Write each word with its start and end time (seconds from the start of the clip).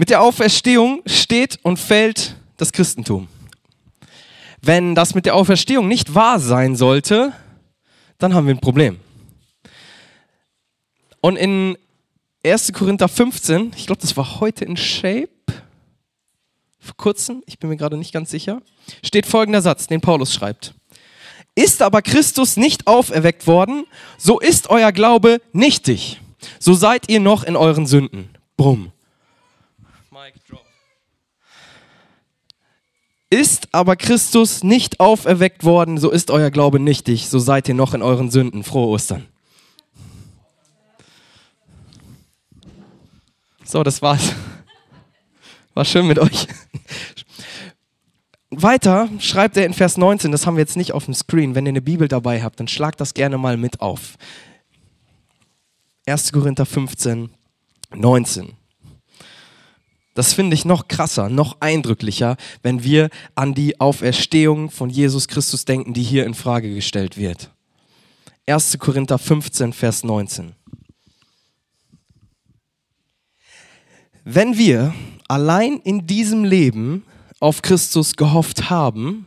Mit 0.00 0.08
der 0.08 0.22
Auferstehung 0.22 1.02
steht 1.04 1.58
und 1.62 1.78
fällt 1.78 2.34
das 2.56 2.72
Christentum. 2.72 3.28
Wenn 4.62 4.94
das 4.94 5.14
mit 5.14 5.26
der 5.26 5.34
Auferstehung 5.34 5.88
nicht 5.88 6.14
wahr 6.14 6.40
sein 6.40 6.74
sollte, 6.74 7.34
dann 8.16 8.32
haben 8.32 8.46
wir 8.46 8.54
ein 8.54 8.62
Problem. 8.62 8.98
Und 11.20 11.36
in 11.36 11.76
1. 12.42 12.72
Korinther 12.72 13.08
15, 13.08 13.72
ich 13.76 13.84
glaube, 13.84 14.00
das 14.00 14.16
war 14.16 14.40
heute 14.40 14.64
in 14.64 14.78
Shape, 14.78 15.28
vor 16.78 16.96
kurzem, 16.96 17.42
ich 17.44 17.58
bin 17.58 17.68
mir 17.68 17.76
gerade 17.76 17.98
nicht 17.98 18.14
ganz 18.14 18.30
sicher, 18.30 18.62
steht 19.04 19.26
folgender 19.26 19.60
Satz, 19.60 19.86
den 19.86 20.00
Paulus 20.00 20.32
schreibt. 20.32 20.72
Ist 21.54 21.82
aber 21.82 22.00
Christus 22.00 22.56
nicht 22.56 22.86
auferweckt 22.86 23.46
worden, 23.46 23.84
so 24.16 24.40
ist 24.40 24.70
euer 24.70 24.92
Glaube 24.92 25.42
nichtig. 25.52 26.22
So 26.58 26.72
seid 26.72 27.10
ihr 27.10 27.20
noch 27.20 27.44
in 27.44 27.54
euren 27.54 27.84
Sünden. 27.84 28.30
Brumm. 28.56 28.92
Ist 33.32 33.68
aber 33.72 33.94
Christus 33.94 34.64
nicht 34.64 34.98
auferweckt 34.98 35.62
worden, 35.62 35.98
so 35.98 36.10
ist 36.10 36.32
euer 36.32 36.50
Glaube 36.50 36.80
nichtig. 36.80 37.28
So 37.28 37.38
seid 37.38 37.68
ihr 37.68 37.74
noch 37.74 37.94
in 37.94 38.02
euren 38.02 38.30
Sünden. 38.30 38.64
Frohe 38.64 38.88
Ostern. 38.88 39.26
So, 43.64 43.84
das 43.84 44.02
war's. 44.02 44.34
War 45.74 45.84
schön 45.84 46.08
mit 46.08 46.18
euch. 46.18 46.48
Weiter 48.50 49.08
schreibt 49.20 49.56
er 49.56 49.64
in 49.64 49.74
Vers 49.74 49.96
19, 49.96 50.32
das 50.32 50.44
haben 50.44 50.56
wir 50.56 50.62
jetzt 50.62 50.76
nicht 50.76 50.92
auf 50.92 51.04
dem 51.04 51.14
Screen. 51.14 51.54
Wenn 51.54 51.66
ihr 51.66 51.70
eine 51.70 51.80
Bibel 51.80 52.08
dabei 52.08 52.42
habt, 52.42 52.58
dann 52.58 52.66
schlagt 52.66 53.00
das 53.00 53.14
gerne 53.14 53.38
mal 53.38 53.56
mit 53.56 53.80
auf. 53.80 54.18
1. 56.06 56.32
Korinther 56.32 56.66
15, 56.66 57.30
19. 57.94 58.59
Das 60.14 60.32
finde 60.32 60.54
ich 60.54 60.64
noch 60.64 60.88
krasser, 60.88 61.28
noch 61.28 61.60
eindrücklicher, 61.60 62.36
wenn 62.62 62.82
wir 62.82 63.10
an 63.34 63.54
die 63.54 63.80
Auferstehung 63.80 64.70
von 64.70 64.90
Jesus 64.90 65.28
Christus 65.28 65.64
denken, 65.64 65.94
die 65.94 66.02
hier 66.02 66.26
in 66.26 66.34
Frage 66.34 66.74
gestellt 66.74 67.16
wird. 67.16 67.50
1. 68.46 68.78
Korinther 68.78 69.18
15, 69.18 69.72
Vers 69.72 70.02
19. 70.02 70.54
Wenn 74.24 74.58
wir 74.58 74.94
allein 75.28 75.78
in 75.78 76.06
diesem 76.06 76.44
Leben 76.44 77.04
auf 77.38 77.62
Christus 77.62 78.16
gehofft 78.16 78.68
haben, 78.68 79.26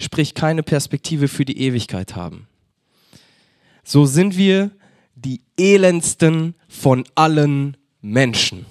sprich 0.00 0.34
keine 0.34 0.62
Perspektive 0.62 1.28
für 1.28 1.44
die 1.44 1.58
Ewigkeit 1.58 2.16
haben, 2.16 2.48
so 3.84 4.04
sind 4.06 4.36
wir 4.36 4.70
die 5.14 5.42
elendsten 5.58 6.54
von 6.68 7.04
allen 7.14 7.76
Menschen. 8.00 8.66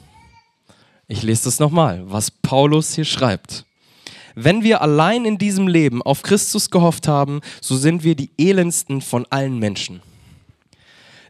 Ich 1.07 1.21
lese 1.21 1.45
das 1.45 1.59
nochmal, 1.59 2.03
was 2.05 2.31
Paulus 2.31 2.95
hier 2.95 3.05
schreibt. 3.05 3.65
Wenn 4.33 4.63
wir 4.63 4.81
allein 4.81 5.23
in 5.23 5.37
diesem 5.37 5.67
Leben 5.67 6.01
auf 6.01 6.23
Christus 6.23 6.69
gehofft 6.69 7.07
haben, 7.07 7.41
so 7.61 7.77
sind 7.77 8.03
wir 8.03 8.15
die 8.15 8.31
elendsten 8.37 9.01
von 9.01 9.25
allen 9.29 9.59
Menschen. 9.59 10.01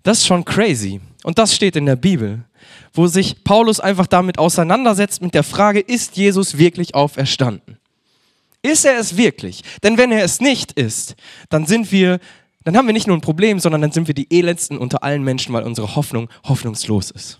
Das 0.04 0.20
ist 0.20 0.28
schon 0.28 0.46
crazy. 0.46 1.02
Und 1.24 1.38
das 1.38 1.54
steht 1.56 1.76
in 1.76 1.86
der 1.86 1.96
Bibel, 1.96 2.46
wo 2.94 3.08
sich 3.08 3.44
Paulus 3.44 3.80
einfach 3.80 4.08
damit 4.08 4.40
auseinandersetzt 4.40 5.22
mit 5.22 5.34
der 5.34 5.44
Frage, 5.44 5.80
ist 5.80 6.16
Jesus 6.16 6.58
wirklich 6.58 6.96
auferstanden? 6.96 7.78
Ist 8.62 8.86
er 8.86 8.98
es 8.98 9.18
wirklich? 9.18 9.62
Denn 9.84 9.98
wenn 9.98 10.12
er 10.12 10.24
es 10.24 10.40
nicht 10.40 10.72
ist, 10.72 11.16
dann 11.50 11.66
sind 11.66 11.92
wir, 11.92 12.20
dann 12.64 12.76
haben 12.76 12.88
wir 12.88 12.94
nicht 12.94 13.08
nur 13.08 13.18
ein 13.18 13.22
Problem, 13.22 13.60
sondern 13.60 13.82
dann 13.82 13.92
sind 13.92 14.08
wir 14.08 14.16
die 14.16 14.28
elendsten 14.32 14.78
unter 14.78 15.04
allen 15.04 15.24
Menschen, 15.24 15.54
weil 15.54 15.64
unsere 15.64 15.96
Hoffnung 15.96 16.30
hoffnungslos 16.46 17.12
ist. 17.12 17.40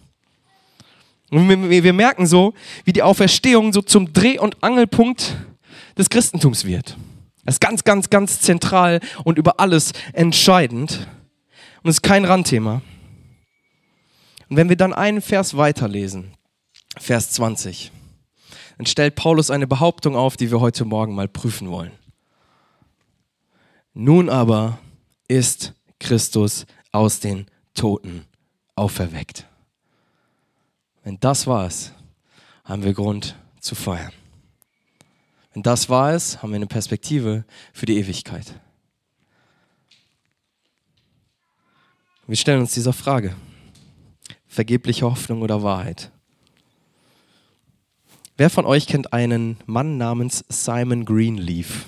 Und 1.32 1.70
wir, 1.70 1.84
wir 1.84 1.94
merken 1.94 2.28
so, 2.28 2.54
wie 2.84 2.94
die 2.94 3.04
Auferstehung 3.04 3.74
so 3.74 3.82
zum 3.82 4.14
Dreh- 4.14 4.40
und 4.40 4.64
Angelpunkt 4.64 5.36
des 5.98 6.10
Christentums 6.10 6.66
wird. 6.66 6.98
Das 7.46 7.56
ist 7.56 7.62
ganz, 7.62 7.84
ganz, 7.84 8.10
ganz 8.10 8.42
zentral 8.42 9.00
und 9.24 9.38
über 9.38 9.60
alles 9.60 9.94
entscheidend. 10.14 11.08
Und 11.84 11.90
es 11.90 11.98
ist 11.98 12.02
kein 12.02 12.26
Randthema. 12.26 12.82
Und 14.50 14.58
wenn 14.58 14.70
wir 14.70 14.76
dann 14.76 14.94
einen 14.94 15.22
Vers 15.22 15.58
weiterlesen, 15.58 16.34
Vers 16.98 17.32
20, 17.32 17.92
dann 18.78 18.86
stellt 18.86 19.16
Paulus 19.16 19.50
eine 19.50 19.68
Behauptung 19.68 20.16
auf, 20.16 20.38
die 20.38 20.52
wir 20.52 20.60
heute 20.60 20.86
Morgen 20.86 21.16
mal 21.16 21.28
prüfen 21.28 21.70
wollen. 21.70 21.92
Nun 23.94 24.30
aber 24.30 24.80
ist 25.28 25.74
Christus 26.00 26.66
aus 26.92 27.20
den 27.20 27.48
Toten 27.74 28.26
auferweckt. 28.76 29.48
Wenn 31.06 31.20
das 31.20 31.46
war 31.46 31.68
es, 31.68 31.94
haben 32.64 32.84
wir 32.84 32.94
Grund 32.94 33.36
zu 33.60 33.76
feiern. 33.76 34.12
Wenn 35.54 35.62
das 35.62 35.88
war 35.88 36.14
es, 36.14 36.42
haben 36.42 36.50
wir 36.50 36.56
eine 36.56 36.66
Perspektive 36.66 37.46
für 37.74 37.86
die 37.86 38.00
Ewigkeit. 38.00 38.60
Wir 42.26 42.36
stellen 42.36 42.60
uns 42.60 42.74
dieser 42.74 42.92
Frage. 42.92 43.36
Vergebliche 44.48 45.06
Hoffnung 45.06 45.44
oder 45.44 45.62
Wahrheit? 45.62 46.12
Wer 48.36 48.50
von 48.50 48.66
euch 48.66 48.88
kennt 48.88 49.14
einen 49.14 49.58
Mann 49.68 49.98
namens 49.98 50.44
Simon 50.50 51.06
Greenleaf? 51.06 51.86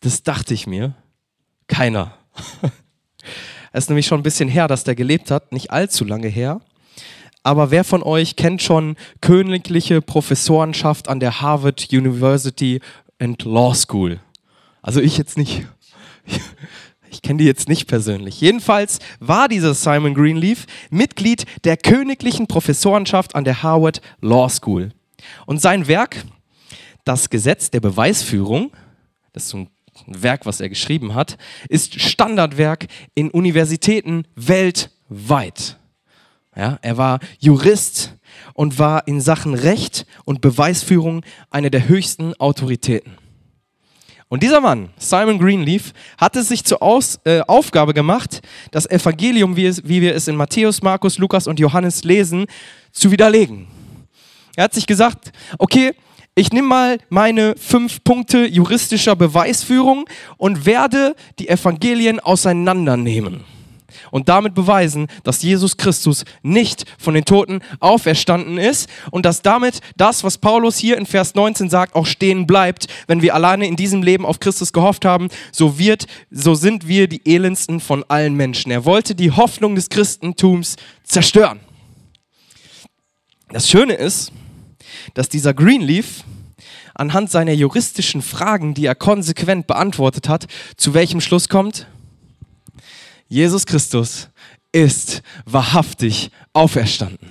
Das 0.00 0.22
dachte 0.22 0.52
ich 0.52 0.66
mir. 0.66 0.94
Keiner. 1.66 2.18
Es 3.76 3.84
ist 3.84 3.88
nämlich 3.88 4.06
schon 4.06 4.20
ein 4.20 4.22
bisschen 4.22 4.48
her, 4.48 4.68
dass 4.68 4.84
der 4.84 4.94
gelebt 4.94 5.32
hat, 5.32 5.50
nicht 5.50 5.72
allzu 5.72 6.04
lange 6.04 6.28
her. 6.28 6.60
Aber 7.44 7.70
wer 7.70 7.84
von 7.84 8.02
euch 8.02 8.36
kennt 8.36 8.62
schon 8.62 8.96
königliche 9.20 10.00
Professorenschaft 10.00 11.08
an 11.08 11.20
der 11.20 11.42
Harvard 11.42 11.92
University 11.92 12.80
and 13.18 13.44
Law 13.44 13.74
School? 13.74 14.18
Also 14.82 15.00
ich 15.00 15.16
jetzt 15.16 15.38
nicht. 15.38 15.66
Ich 17.10 17.22
kenne 17.22 17.38
die 17.38 17.44
jetzt 17.44 17.68
nicht 17.68 17.86
persönlich. 17.86 18.40
Jedenfalls 18.40 18.98
war 19.20 19.46
dieser 19.46 19.72
Simon 19.72 20.14
Greenleaf 20.14 20.66
Mitglied 20.90 21.44
der 21.62 21.76
königlichen 21.76 22.48
Professorenschaft 22.48 23.36
an 23.36 23.44
der 23.44 23.62
Harvard 23.62 24.00
Law 24.20 24.48
School. 24.48 24.90
Und 25.46 25.60
sein 25.60 25.86
Werk, 25.86 26.24
das 27.04 27.30
Gesetz 27.30 27.70
der 27.70 27.78
Beweisführung, 27.78 28.72
das 29.32 29.44
ist 29.44 29.50
so 29.50 29.58
ein 29.58 29.68
Werk, 30.06 30.44
was 30.44 30.60
er 30.60 30.68
geschrieben 30.68 31.14
hat, 31.14 31.38
ist 31.68 32.00
Standardwerk 32.00 32.88
in 33.14 33.30
Universitäten 33.30 34.26
weltweit. 34.34 35.78
Ja, 36.56 36.78
er 36.82 36.96
war 36.96 37.18
Jurist 37.40 38.16
und 38.52 38.78
war 38.78 39.06
in 39.08 39.20
Sachen 39.20 39.54
Recht 39.54 40.06
und 40.24 40.40
Beweisführung 40.40 41.24
eine 41.50 41.70
der 41.70 41.88
höchsten 41.88 42.34
Autoritäten. 42.34 43.12
Und 44.28 44.42
dieser 44.42 44.60
Mann, 44.60 44.90
Simon 44.96 45.38
Greenleaf, 45.38 45.92
hat 46.18 46.36
es 46.36 46.48
sich 46.48 46.64
zur 46.64 46.82
Aus, 46.82 47.20
äh, 47.24 47.40
Aufgabe 47.40 47.92
gemacht, 47.92 48.40
das 48.70 48.86
Evangelium, 48.86 49.56
wie, 49.56 49.66
es, 49.66 49.86
wie 49.86 50.00
wir 50.00 50.14
es 50.14 50.28
in 50.28 50.36
Matthäus, 50.36 50.82
Markus, 50.82 51.18
Lukas 51.18 51.46
und 51.46 51.60
Johannes 51.60 52.04
lesen, 52.04 52.46
zu 52.90 53.10
widerlegen. 53.10 53.66
Er 54.56 54.64
hat 54.64 54.74
sich 54.74 54.86
gesagt, 54.86 55.32
okay, 55.58 55.92
ich 56.36 56.52
nehme 56.52 56.68
mal 56.68 56.98
meine 57.10 57.54
fünf 57.56 58.02
Punkte 58.02 58.46
juristischer 58.46 59.14
Beweisführung 59.14 60.08
und 60.36 60.66
werde 60.66 61.14
die 61.38 61.48
Evangelien 61.48 62.18
auseinandernehmen 62.18 63.44
und 64.10 64.28
damit 64.28 64.54
beweisen, 64.54 65.08
dass 65.22 65.42
Jesus 65.42 65.76
Christus 65.76 66.24
nicht 66.42 66.84
von 66.98 67.14
den 67.14 67.24
Toten 67.24 67.60
auferstanden 67.80 68.58
ist 68.58 68.88
und 69.10 69.26
dass 69.26 69.42
damit 69.42 69.80
das, 69.96 70.24
was 70.24 70.38
Paulus 70.38 70.76
hier 70.78 70.96
in 70.98 71.06
Vers 71.06 71.34
19 71.34 71.70
sagt, 71.70 71.94
auch 71.94 72.06
stehen 72.06 72.46
bleibt. 72.46 72.86
Wenn 73.06 73.22
wir 73.22 73.34
alleine 73.34 73.66
in 73.66 73.76
diesem 73.76 74.02
Leben 74.02 74.26
auf 74.26 74.40
Christus 74.40 74.72
gehofft 74.72 75.04
haben, 75.04 75.28
so 75.52 75.78
wird, 75.78 76.06
so 76.30 76.54
sind 76.54 76.88
wir 76.88 77.08
die 77.08 77.22
elendsten 77.24 77.80
von 77.80 78.04
allen 78.08 78.34
Menschen. 78.34 78.70
Er 78.70 78.84
wollte 78.84 79.14
die 79.14 79.30
Hoffnung 79.30 79.74
des 79.74 79.88
Christentums 79.88 80.76
zerstören. 81.04 81.60
Das 83.50 83.68
Schöne 83.68 83.94
ist, 83.94 84.32
dass 85.14 85.28
dieser 85.28 85.54
Greenleaf 85.54 86.24
anhand 86.94 87.30
seiner 87.30 87.52
juristischen 87.52 88.22
Fragen, 88.22 88.74
die 88.74 88.86
er 88.86 88.94
konsequent 88.94 89.66
beantwortet 89.66 90.28
hat, 90.28 90.46
zu 90.76 90.94
welchem 90.94 91.20
Schluss 91.20 91.48
kommt? 91.48 91.86
Jesus 93.34 93.66
Christus 93.66 94.28
ist 94.70 95.20
wahrhaftig 95.44 96.30
auferstanden. 96.52 97.28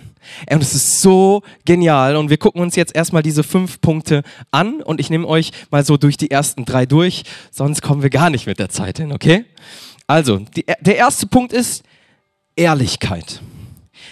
Und 0.52 0.62
es 0.62 0.76
ist 0.76 1.02
so 1.02 1.44
genial. 1.64 2.18
Und 2.18 2.30
wir 2.30 2.36
gucken 2.36 2.62
uns 2.62 2.76
jetzt 2.76 2.94
erstmal 2.94 3.24
diese 3.24 3.42
fünf 3.42 3.80
Punkte 3.80 4.24
an. 4.52 4.82
Und 4.82 5.00
ich 5.00 5.10
nehme 5.10 5.26
euch 5.26 5.52
mal 5.72 5.86
so 5.86 5.96
durch 5.96 6.18
die 6.18 6.30
ersten 6.30 6.66
drei 6.66 6.86
durch. 6.86 7.24
Sonst 7.52 7.82
kommen 7.82 8.04
wir 8.04 8.10
gar 8.10 8.30
nicht 8.30 8.48
mit 8.48 8.60
der 8.60 8.68
Zeit 8.68 8.98
hin, 8.98 9.14
okay? 9.14 9.46
Also, 10.06 10.40
die, 10.40 10.66
der 10.82 10.98
erste 10.98 11.26
Punkt 11.26 11.54
ist 11.54 11.84
Ehrlichkeit. 12.58 13.42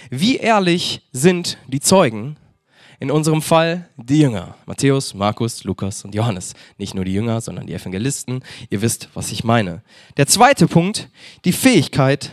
Wie 0.10 0.38
ehrlich 0.38 1.02
sind 1.12 1.58
die 1.68 1.82
Zeugen 1.82 2.38
in 3.02 3.12
unserem 3.12 3.42
Fall 3.42 3.90
die 3.98 4.20
Jünger. 4.20 4.56
Matthäus, 4.66 5.14
Markus, 5.14 5.66
Lukas 5.66 6.06
und 6.06 6.16
Johannes. 6.16 6.54
Nicht 6.78 6.94
nur 6.94 7.04
die 7.04 7.14
Jünger, 7.14 7.42
sondern 7.42 7.68
die 7.68 7.74
Evangelisten. 7.74 8.44
Ihr 8.70 8.82
wisst, 8.82 9.10
was 9.16 9.32
ich 9.32 9.44
meine. 9.44 9.82
Der 10.18 10.28
zweite 10.28 10.68
Punkt, 10.68 11.10
die 11.44 11.52
Fähigkeit 11.52 12.32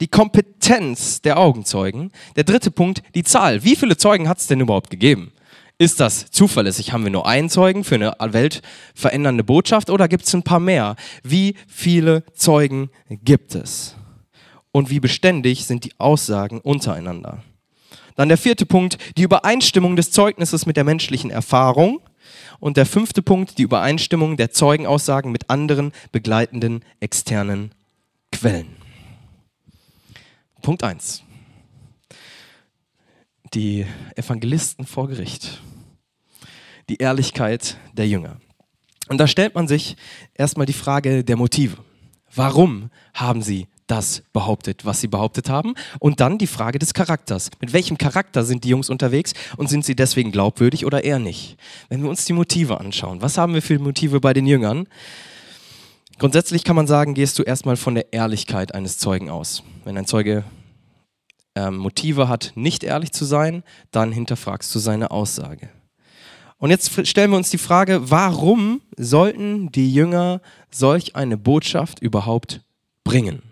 die 0.00 0.08
Kompetenz 0.08 1.20
der 1.20 1.38
Augenzeugen. 1.38 2.10
Der 2.36 2.44
dritte 2.44 2.70
Punkt, 2.70 3.02
die 3.14 3.22
Zahl. 3.22 3.64
Wie 3.64 3.76
viele 3.76 3.96
Zeugen 3.96 4.28
hat 4.28 4.38
es 4.38 4.46
denn 4.46 4.60
überhaupt 4.60 4.90
gegeben? 4.90 5.32
Ist 5.78 6.00
das 6.00 6.30
zuverlässig? 6.30 6.92
Haben 6.92 7.04
wir 7.04 7.10
nur 7.10 7.26
einen 7.26 7.48
Zeugen 7.48 7.84
für 7.84 7.94
eine 7.94 8.14
weltverändernde 8.18 9.44
Botschaft 9.44 9.90
oder 9.90 10.08
gibt 10.08 10.24
es 10.24 10.34
ein 10.34 10.42
paar 10.42 10.60
mehr? 10.60 10.96
Wie 11.22 11.54
viele 11.66 12.24
Zeugen 12.34 12.90
gibt 13.10 13.54
es? 13.54 13.94
Und 14.72 14.90
wie 14.90 15.00
beständig 15.00 15.66
sind 15.66 15.84
die 15.84 15.92
Aussagen 15.98 16.60
untereinander? 16.60 17.42
Dann 18.20 18.28
der 18.28 18.36
vierte 18.36 18.66
Punkt, 18.66 18.98
die 19.16 19.22
Übereinstimmung 19.22 19.96
des 19.96 20.10
Zeugnisses 20.10 20.66
mit 20.66 20.76
der 20.76 20.84
menschlichen 20.84 21.30
Erfahrung. 21.30 22.02
Und 22.58 22.76
der 22.76 22.84
fünfte 22.84 23.22
Punkt, 23.22 23.56
die 23.56 23.62
Übereinstimmung 23.62 24.36
der 24.36 24.50
Zeugenaussagen 24.50 25.32
mit 25.32 25.48
anderen 25.48 25.92
begleitenden 26.12 26.84
externen 27.00 27.72
Quellen. 28.30 28.76
Punkt 30.60 30.84
1. 30.84 31.22
Die 33.54 33.86
Evangelisten 34.16 34.84
vor 34.84 35.08
Gericht. 35.08 35.62
Die 36.90 36.98
Ehrlichkeit 36.98 37.78
der 37.94 38.06
Jünger. 38.06 38.36
Und 39.08 39.16
da 39.16 39.28
stellt 39.28 39.54
man 39.54 39.66
sich 39.66 39.96
erstmal 40.34 40.66
die 40.66 40.74
Frage 40.74 41.24
der 41.24 41.36
Motive. 41.36 41.78
Warum 42.34 42.90
haben 43.14 43.40
sie 43.40 43.66
das 43.90 44.22
behauptet, 44.32 44.84
was 44.84 45.00
sie 45.00 45.08
behauptet 45.08 45.48
haben. 45.48 45.74
Und 45.98 46.20
dann 46.20 46.38
die 46.38 46.46
Frage 46.46 46.78
des 46.78 46.94
Charakters. 46.94 47.50
Mit 47.60 47.72
welchem 47.72 47.98
Charakter 47.98 48.44
sind 48.44 48.64
die 48.64 48.68
Jungs 48.68 48.90
unterwegs 48.90 49.32
und 49.56 49.68
sind 49.68 49.84
sie 49.84 49.96
deswegen 49.96 50.32
glaubwürdig 50.32 50.86
oder 50.86 51.04
eher 51.04 51.18
nicht? 51.18 51.56
Wenn 51.88 52.02
wir 52.02 52.10
uns 52.10 52.24
die 52.24 52.32
Motive 52.32 52.80
anschauen, 52.80 53.22
was 53.22 53.38
haben 53.38 53.54
wir 53.54 53.62
für 53.62 53.78
Motive 53.78 54.20
bei 54.20 54.32
den 54.32 54.46
Jüngern? 54.46 54.86
Grundsätzlich 56.18 56.64
kann 56.64 56.76
man 56.76 56.86
sagen, 56.86 57.14
gehst 57.14 57.38
du 57.38 57.42
erstmal 57.42 57.76
von 57.76 57.94
der 57.94 58.12
Ehrlichkeit 58.12 58.74
eines 58.74 58.98
Zeugen 58.98 59.30
aus. 59.30 59.62
Wenn 59.84 59.96
ein 59.96 60.06
Zeuge 60.06 60.44
ähm, 61.54 61.78
Motive 61.78 62.28
hat, 62.28 62.52
nicht 62.54 62.84
ehrlich 62.84 63.12
zu 63.12 63.24
sein, 63.24 63.62
dann 63.90 64.12
hinterfragst 64.12 64.74
du 64.74 64.78
seine 64.78 65.10
Aussage. 65.10 65.70
Und 66.58 66.68
jetzt 66.68 67.06
stellen 67.08 67.30
wir 67.30 67.38
uns 67.38 67.48
die 67.48 67.58
Frage, 67.58 68.10
warum 68.10 68.82
sollten 68.98 69.72
die 69.72 69.92
Jünger 69.92 70.42
solch 70.70 71.16
eine 71.16 71.38
Botschaft 71.38 72.00
überhaupt 72.00 72.60
bringen? 73.02 73.49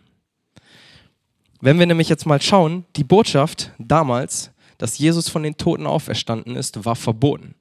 Wenn 1.60 1.78
wir 1.78 1.86
nämlich 1.86 2.08
jetzt 2.08 2.26
mal 2.26 2.40
schauen, 2.40 2.84
die 2.96 3.04
Botschaft 3.04 3.72
damals, 3.78 4.52
dass 4.78 4.98
Jesus 4.98 5.28
von 5.28 5.42
den 5.42 5.56
Toten 5.56 5.86
auferstanden 5.86 6.54
ist, 6.54 6.84
war 6.84 6.94
verboten. 6.94 7.54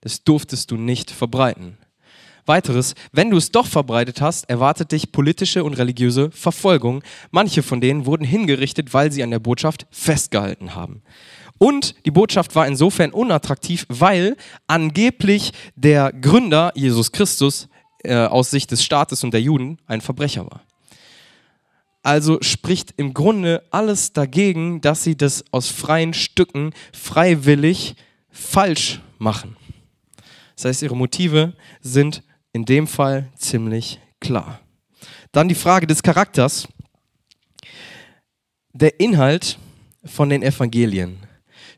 Das 0.00 0.24
durftest 0.24 0.70
du 0.70 0.76
nicht 0.76 1.10
verbreiten. 1.10 1.78
Weiteres, 2.46 2.94
wenn 3.12 3.30
du 3.30 3.36
es 3.36 3.52
doch 3.52 3.66
verbreitet 3.66 4.20
hast, 4.20 4.50
erwartet 4.50 4.92
dich 4.92 5.12
politische 5.12 5.64
und 5.64 5.74
religiöse 5.74 6.30
Verfolgung. 6.30 7.02
Manche 7.30 7.62
von 7.62 7.80
denen 7.80 8.04
wurden 8.04 8.24
hingerichtet, 8.24 8.92
weil 8.92 9.10
sie 9.12 9.22
an 9.22 9.30
der 9.30 9.38
Botschaft 9.38 9.86
festgehalten 9.90 10.74
haben. 10.74 11.02
Und 11.58 11.94
die 12.04 12.10
Botschaft 12.10 12.54
war 12.54 12.66
insofern 12.66 13.12
unattraktiv, 13.12 13.86
weil 13.88 14.36
angeblich 14.66 15.52
der 15.76 16.12
Gründer 16.12 16.72
Jesus 16.74 17.12
Christus 17.12 17.68
äh, 18.02 18.16
aus 18.16 18.50
Sicht 18.50 18.72
des 18.72 18.84
Staates 18.84 19.24
und 19.24 19.32
der 19.32 19.40
Juden 19.40 19.78
ein 19.86 20.00
Verbrecher 20.00 20.44
war. 20.44 20.62
Also 22.04 22.38
spricht 22.42 22.92
im 22.98 23.14
Grunde 23.14 23.64
alles 23.70 24.12
dagegen, 24.12 24.82
dass 24.82 25.02
sie 25.02 25.16
das 25.16 25.42
aus 25.52 25.68
freien 25.70 26.12
Stücken 26.12 26.74
freiwillig 26.92 27.96
falsch 28.30 29.00
machen. 29.18 29.56
Das 30.54 30.66
heißt, 30.66 30.82
ihre 30.82 30.96
Motive 30.96 31.54
sind 31.80 32.22
in 32.52 32.66
dem 32.66 32.86
Fall 32.86 33.32
ziemlich 33.36 34.00
klar. 34.20 34.60
Dann 35.32 35.48
die 35.48 35.54
Frage 35.54 35.86
des 35.86 36.02
Charakters. 36.02 36.68
Der 38.74 39.00
Inhalt 39.00 39.58
von 40.04 40.28
den 40.28 40.42
Evangelien, 40.42 41.18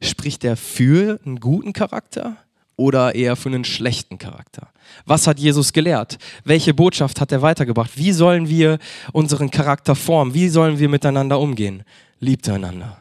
spricht 0.02 0.42
er 0.42 0.56
für 0.56 1.20
einen 1.24 1.38
guten 1.38 1.72
Charakter 1.72 2.36
oder 2.76 3.14
eher 3.14 3.36
für 3.36 3.48
einen 3.48 3.64
schlechten 3.64 4.18
Charakter? 4.18 4.72
Was 5.04 5.26
hat 5.26 5.38
Jesus 5.38 5.72
gelehrt? 5.72 6.18
Welche 6.44 6.74
Botschaft 6.74 7.20
hat 7.20 7.32
er 7.32 7.42
weitergebracht? 7.42 7.96
Wie 7.96 8.12
sollen 8.12 8.48
wir 8.48 8.78
unseren 9.12 9.50
Charakter 9.50 9.94
formen? 9.94 10.34
Wie 10.34 10.48
sollen 10.48 10.78
wir 10.78 10.88
miteinander 10.88 11.38
umgehen? 11.38 11.84
Liebt 12.18 12.48
einander. 12.48 13.00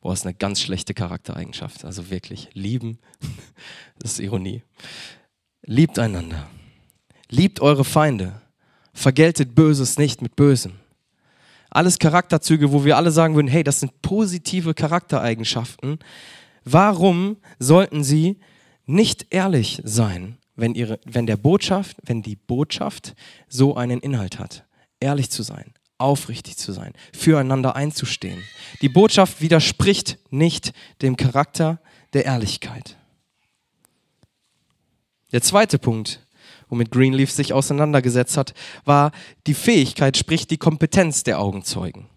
Boah, 0.00 0.12
ist 0.12 0.24
eine 0.24 0.34
ganz 0.34 0.60
schlechte 0.60 0.94
Charaktereigenschaft. 0.94 1.84
Also 1.84 2.10
wirklich, 2.10 2.48
lieben, 2.52 2.98
das 3.98 4.12
ist 4.12 4.20
Ironie. 4.20 4.62
Liebt 5.62 5.98
einander. 5.98 6.48
Liebt 7.28 7.60
eure 7.60 7.84
Feinde. 7.84 8.40
Vergeltet 8.92 9.54
Böses 9.54 9.98
nicht 9.98 10.22
mit 10.22 10.36
Bösem. 10.36 10.72
Alles 11.70 11.98
Charakterzüge, 11.98 12.72
wo 12.72 12.84
wir 12.84 12.96
alle 12.96 13.10
sagen 13.10 13.34
würden, 13.34 13.48
hey, 13.48 13.62
das 13.62 13.80
sind 13.80 14.00
positive 14.02 14.74
Charaktereigenschaften. 14.74 15.98
Warum 16.64 17.36
sollten 17.58 18.02
sie 18.02 18.38
nicht 18.86 19.26
ehrlich 19.30 19.82
sein, 19.84 20.38
wenn, 20.58 20.74
ihre, 20.74 20.98
wenn, 21.04 21.26
der 21.26 21.36
Botschaft, 21.36 21.96
wenn 22.02 22.22
die 22.22 22.36
Botschaft 22.36 23.14
so 23.48 23.76
einen 23.76 24.00
Inhalt 24.00 24.38
hat. 24.38 24.64
Ehrlich 25.00 25.30
zu 25.30 25.42
sein, 25.42 25.72
aufrichtig 25.98 26.56
zu 26.56 26.72
sein, 26.72 26.92
füreinander 27.16 27.76
einzustehen. 27.76 28.42
Die 28.82 28.88
Botschaft 28.88 29.40
widerspricht 29.40 30.18
nicht 30.30 30.72
dem 31.00 31.16
Charakter 31.16 31.80
der 32.12 32.24
Ehrlichkeit. 32.24 32.96
Der 35.32 35.42
zweite 35.42 35.78
Punkt, 35.78 36.26
womit 36.68 36.90
Greenleaf 36.90 37.30
sich 37.30 37.52
auseinandergesetzt 37.52 38.36
hat, 38.36 38.54
war 38.84 39.12
die 39.46 39.54
Fähigkeit, 39.54 40.16
sprich 40.16 40.46
die 40.46 40.56
Kompetenz 40.56 41.22
der 41.22 41.38
Augenzeugen. 41.38 42.08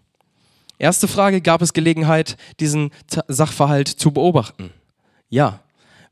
Erste 0.78 1.06
Frage, 1.06 1.40
gab 1.40 1.62
es 1.62 1.74
Gelegenheit, 1.74 2.36
diesen 2.58 2.90
Sachverhalt 3.28 3.86
zu 3.86 4.10
beobachten? 4.10 4.72
Ja, 5.28 5.60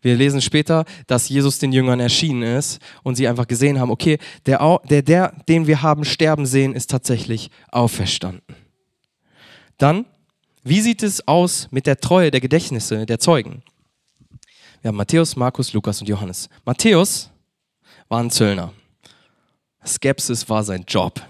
wir 0.03 0.17
lesen 0.17 0.41
später, 0.41 0.85
dass 1.07 1.29
Jesus 1.29 1.59
den 1.59 1.73
Jüngern 1.73 2.01
erschienen 2.01 2.43
ist 2.43 2.81
und 3.03 3.17
sie 3.17 3.29
einfach 3.29 3.47
gesehen 3.47 3.79
haben, 3.79 3.91
okay, 3.91 4.19
der, 4.47 4.81
der, 4.89 5.03
der, 5.03 5.33
den 5.49 5.67
wir 5.67 5.83
haben 5.83 6.05
sterben 6.05 6.47
sehen, 6.47 6.75
ist 6.75 6.91
tatsächlich 6.91 7.51
auferstanden. 7.71 8.57
Dann, 9.79 10.07
wie 10.63 10.81
sieht 10.81 11.03
es 11.03 11.27
aus 11.27 11.69
mit 11.71 11.87
der 11.87 12.01
Treue 12.01 12.31
der 12.31 12.41
Gedächtnisse 12.41 13.07
der 13.07 13.19
Zeugen? 13.19 13.63
Wir 14.83 14.89
haben 14.89 14.97
Matthäus, 14.97 15.37
Markus, 15.37 15.73
Lukas 15.73 16.01
und 16.01 16.09
Johannes. 16.09 16.49
Matthäus 16.65 17.31
war 18.09 18.21
ein 18.21 18.31
Zöllner. 18.31 18.73
Skepsis 19.85 20.49
war 20.49 20.65
sein 20.65 20.85
Job. 20.87 21.21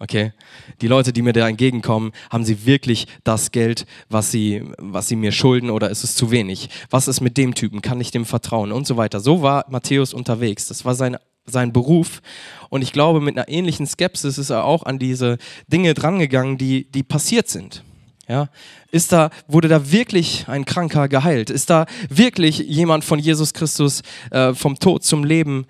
Okay? 0.00 0.32
Die 0.80 0.88
Leute, 0.88 1.12
die 1.12 1.20
mir 1.20 1.34
da 1.34 1.46
entgegenkommen, 1.46 2.12
haben 2.30 2.42
sie 2.42 2.64
wirklich 2.64 3.06
das 3.22 3.52
Geld, 3.52 3.86
was 4.08 4.30
sie, 4.30 4.64
was 4.78 5.08
sie 5.08 5.16
mir 5.16 5.30
schulden 5.30 5.68
oder 5.68 5.90
ist 5.90 6.04
es 6.04 6.16
zu 6.16 6.30
wenig? 6.30 6.70
Was 6.88 7.06
ist 7.06 7.20
mit 7.20 7.36
dem 7.36 7.54
Typen? 7.54 7.82
Kann 7.82 8.00
ich 8.00 8.10
dem 8.10 8.24
vertrauen? 8.24 8.72
Und 8.72 8.86
so 8.86 8.96
weiter. 8.96 9.20
So 9.20 9.42
war 9.42 9.66
Matthäus 9.68 10.14
unterwegs. 10.14 10.66
Das 10.68 10.86
war 10.86 10.94
sein, 10.94 11.18
sein 11.44 11.74
Beruf. 11.74 12.22
Und 12.70 12.80
ich 12.80 12.92
glaube, 12.92 13.20
mit 13.20 13.36
einer 13.36 13.48
ähnlichen 13.48 13.86
Skepsis 13.86 14.38
ist 14.38 14.48
er 14.48 14.64
auch 14.64 14.84
an 14.84 14.98
diese 14.98 15.36
Dinge 15.68 15.92
drangegangen, 15.92 16.56
die, 16.56 16.90
die 16.90 17.02
passiert 17.02 17.48
sind. 17.48 17.84
Ja, 18.26 18.48
ist 18.92 19.12
da, 19.12 19.28
wurde 19.48 19.68
da 19.68 19.90
wirklich 19.92 20.46
ein 20.48 20.64
Kranker 20.64 21.08
geheilt? 21.08 21.50
Ist 21.50 21.68
da 21.68 21.84
wirklich 22.08 22.60
jemand 22.60 23.04
von 23.04 23.18
Jesus 23.18 23.52
Christus 23.52 24.02
äh, 24.30 24.54
vom 24.54 24.78
Tod 24.78 25.04
zum 25.04 25.24
Leben 25.24 25.66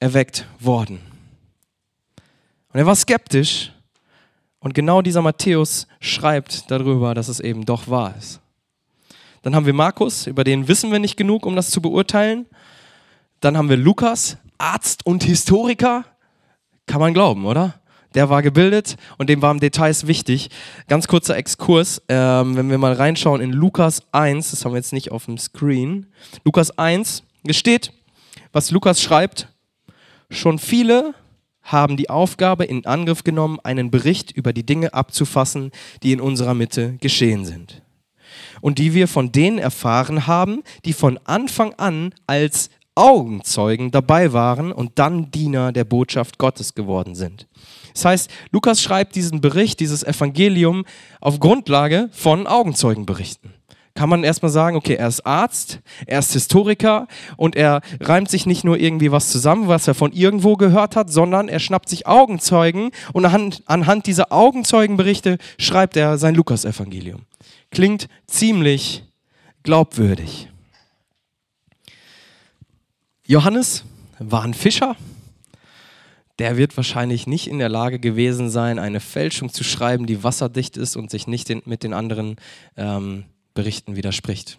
erweckt 0.00 0.46
worden? 0.58 1.11
Und 2.72 2.80
er 2.80 2.86
war 2.86 2.96
skeptisch. 2.96 3.72
Und 4.60 4.74
genau 4.74 5.02
dieser 5.02 5.22
Matthäus 5.22 5.86
schreibt 6.00 6.70
darüber, 6.70 7.14
dass 7.14 7.28
es 7.28 7.40
eben 7.40 7.66
doch 7.66 7.88
wahr 7.88 8.14
ist. 8.16 8.40
Dann 9.42 9.56
haben 9.56 9.66
wir 9.66 9.72
Markus, 9.72 10.26
über 10.28 10.44
den 10.44 10.68
wissen 10.68 10.92
wir 10.92 11.00
nicht 11.00 11.16
genug, 11.16 11.44
um 11.46 11.56
das 11.56 11.70
zu 11.70 11.82
beurteilen. 11.82 12.46
Dann 13.40 13.56
haben 13.56 13.68
wir 13.68 13.76
Lukas, 13.76 14.38
Arzt 14.56 15.04
und 15.04 15.24
Historiker. 15.24 16.04
Kann 16.86 17.00
man 17.00 17.12
glauben, 17.12 17.44
oder? 17.44 17.74
Der 18.14 18.30
war 18.30 18.42
gebildet 18.42 18.96
und 19.18 19.28
dem 19.28 19.42
waren 19.42 19.58
Details 19.58 20.06
wichtig. 20.06 20.50
Ganz 20.86 21.08
kurzer 21.08 21.36
Exkurs, 21.36 22.02
ähm, 22.08 22.56
wenn 22.56 22.70
wir 22.70 22.78
mal 22.78 22.92
reinschauen 22.92 23.40
in 23.40 23.52
Lukas 23.52 24.02
1, 24.12 24.50
das 24.50 24.64
haben 24.64 24.72
wir 24.72 24.78
jetzt 24.78 24.92
nicht 24.92 25.10
auf 25.10 25.24
dem 25.24 25.38
Screen. 25.38 26.06
Lukas 26.44 26.78
1, 26.78 27.24
es 27.48 27.56
steht, 27.56 27.92
was 28.52 28.70
Lukas 28.70 29.02
schreibt, 29.02 29.48
schon 30.30 30.58
viele 30.58 31.14
haben 31.62 31.96
die 31.96 32.10
Aufgabe 32.10 32.64
in 32.64 32.84
Angriff 32.86 33.24
genommen, 33.24 33.58
einen 33.62 33.90
Bericht 33.90 34.32
über 34.32 34.52
die 34.52 34.66
Dinge 34.66 34.94
abzufassen, 34.94 35.70
die 36.02 36.12
in 36.12 36.20
unserer 36.20 36.54
Mitte 36.54 36.96
geschehen 37.00 37.44
sind. 37.44 37.82
Und 38.60 38.78
die 38.78 38.94
wir 38.94 39.08
von 39.08 39.32
denen 39.32 39.58
erfahren 39.58 40.26
haben, 40.26 40.62
die 40.84 40.92
von 40.92 41.18
Anfang 41.24 41.74
an 41.74 42.14
als 42.26 42.70
Augenzeugen 42.94 43.90
dabei 43.90 44.32
waren 44.32 44.72
und 44.72 44.98
dann 44.98 45.30
Diener 45.30 45.72
der 45.72 45.84
Botschaft 45.84 46.38
Gottes 46.38 46.74
geworden 46.74 47.14
sind. 47.14 47.46
Das 47.94 48.04
heißt, 48.04 48.30
Lukas 48.50 48.82
schreibt 48.82 49.14
diesen 49.14 49.40
Bericht, 49.40 49.80
dieses 49.80 50.02
Evangelium 50.02 50.84
auf 51.20 51.40
Grundlage 51.40 52.08
von 52.12 52.46
Augenzeugenberichten. 52.46 53.54
Kann 53.94 54.08
man 54.08 54.24
erstmal 54.24 54.50
sagen, 54.50 54.76
okay, 54.76 54.94
er 54.94 55.08
ist 55.08 55.26
Arzt, 55.26 55.80
er 56.06 56.20
ist 56.20 56.32
Historiker 56.32 57.06
und 57.36 57.56
er 57.56 57.82
reimt 58.00 58.30
sich 58.30 58.46
nicht 58.46 58.64
nur 58.64 58.78
irgendwie 58.78 59.12
was 59.12 59.30
zusammen, 59.30 59.68
was 59.68 59.86
er 59.86 59.94
von 59.94 60.12
irgendwo 60.12 60.56
gehört 60.56 60.96
hat, 60.96 61.10
sondern 61.10 61.48
er 61.48 61.58
schnappt 61.58 61.88
sich 61.88 62.06
Augenzeugen 62.06 62.90
und 63.12 63.24
anhand, 63.24 63.62
anhand 63.66 64.06
dieser 64.06 64.32
Augenzeugenberichte 64.32 65.38
schreibt 65.58 65.96
er 65.96 66.16
sein 66.18 66.34
Lukasevangelium. 66.34 67.22
Klingt 67.70 68.08
ziemlich 68.26 69.04
glaubwürdig. 69.62 70.48
Johannes 73.26 73.84
war 74.18 74.42
ein 74.42 74.54
Fischer. 74.54 74.96
Der 76.38 76.56
wird 76.56 76.76
wahrscheinlich 76.76 77.26
nicht 77.26 77.46
in 77.46 77.58
der 77.58 77.68
Lage 77.68 77.98
gewesen 77.98 78.50
sein, 78.50 78.78
eine 78.78 79.00
Fälschung 79.00 79.52
zu 79.52 79.64
schreiben, 79.64 80.06
die 80.06 80.24
wasserdicht 80.24 80.76
ist 80.76 80.96
und 80.96 81.10
sich 81.10 81.26
nicht 81.26 81.66
mit 81.66 81.82
den 81.82 81.92
anderen 81.92 82.36
ähm, 82.76 83.24
Berichten 83.54 83.96
widerspricht. 83.96 84.58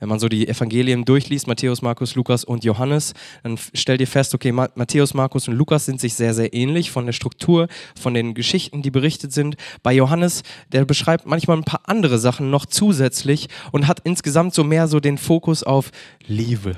Wenn 0.00 0.08
man 0.08 0.18
so 0.18 0.28
die 0.28 0.48
Evangelien 0.48 1.04
durchliest, 1.04 1.46
Matthäus, 1.46 1.80
Markus, 1.80 2.14
Lukas 2.14 2.44
und 2.44 2.64
Johannes, 2.64 3.14
dann 3.42 3.56
stellt 3.72 4.00
ihr 4.00 4.06
fest, 4.06 4.34
okay, 4.34 4.52
Matthäus, 4.52 5.14
Markus 5.14 5.48
und 5.48 5.54
Lukas 5.54 5.86
sind 5.86 6.00
sich 6.00 6.14
sehr, 6.14 6.34
sehr 6.34 6.52
ähnlich 6.52 6.90
von 6.90 7.06
der 7.06 7.12
Struktur, 7.12 7.68
von 7.98 8.12
den 8.12 8.34
Geschichten, 8.34 8.82
die 8.82 8.90
berichtet 8.90 9.32
sind. 9.32 9.56
Bei 9.82 9.92
Johannes, 9.92 10.42
der 10.72 10.84
beschreibt 10.84 11.26
manchmal 11.26 11.56
ein 11.56 11.64
paar 11.64 11.82
andere 11.84 12.18
Sachen 12.18 12.50
noch 12.50 12.66
zusätzlich 12.66 13.48
und 13.70 13.86
hat 13.86 14.00
insgesamt 14.04 14.54
so 14.54 14.64
mehr 14.64 14.88
so 14.88 15.00
den 15.00 15.18
Fokus 15.18 15.62
auf 15.62 15.90
Liebe, 16.26 16.76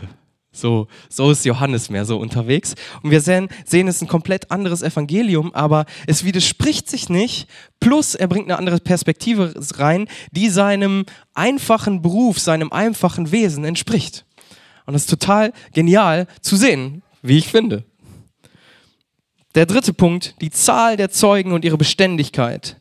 so, 0.55 0.87
so 1.09 1.31
ist 1.31 1.45
Johannes 1.45 1.91
mehr 1.91 2.05
so 2.05 2.17
unterwegs. 2.17 2.75
Und 3.03 3.11
wir 3.11 3.21
sehen, 3.21 3.49
sehen, 3.65 3.89
es 3.89 3.97
ist 3.97 4.03
ein 4.03 4.09
komplett 4.09 4.51
anderes 4.51 4.83
Evangelium, 4.83 5.53
aber 5.55 5.85
es 6.07 6.25
widerspricht 6.25 6.89
sich 6.89 7.09
nicht. 7.09 7.49
Plus, 7.81 8.15
er 8.15 8.29
bringt 8.29 8.47
eine 8.47 8.59
andere 8.59 8.79
Perspektive 8.79 9.55
rein, 9.75 10.09
die 10.31 10.49
seinem 10.49 11.05
einfachen 11.35 12.03
Beruf, 12.03 12.39
seinem 12.39 12.73
einfachen 12.73 13.33
Wesen 13.33 13.65
entspricht. 13.65 14.25
Und 14.87 14.95
das 14.95 15.03
ist 15.03 15.11
total 15.11 15.53
genial 15.73 16.27
zu 16.41 16.57
sehen, 16.57 17.03
wie 17.23 17.39
ich 17.39 17.49
finde. 17.49 17.85
Der 19.55 19.67
dritte 19.67 19.93
Punkt, 19.93 20.35
die 20.41 20.51
Zahl 20.51 20.97
der 20.97 21.11
Zeugen 21.11 21.53
und 21.53 21.65
ihre 21.65 21.79
Beständigkeit 21.79 22.81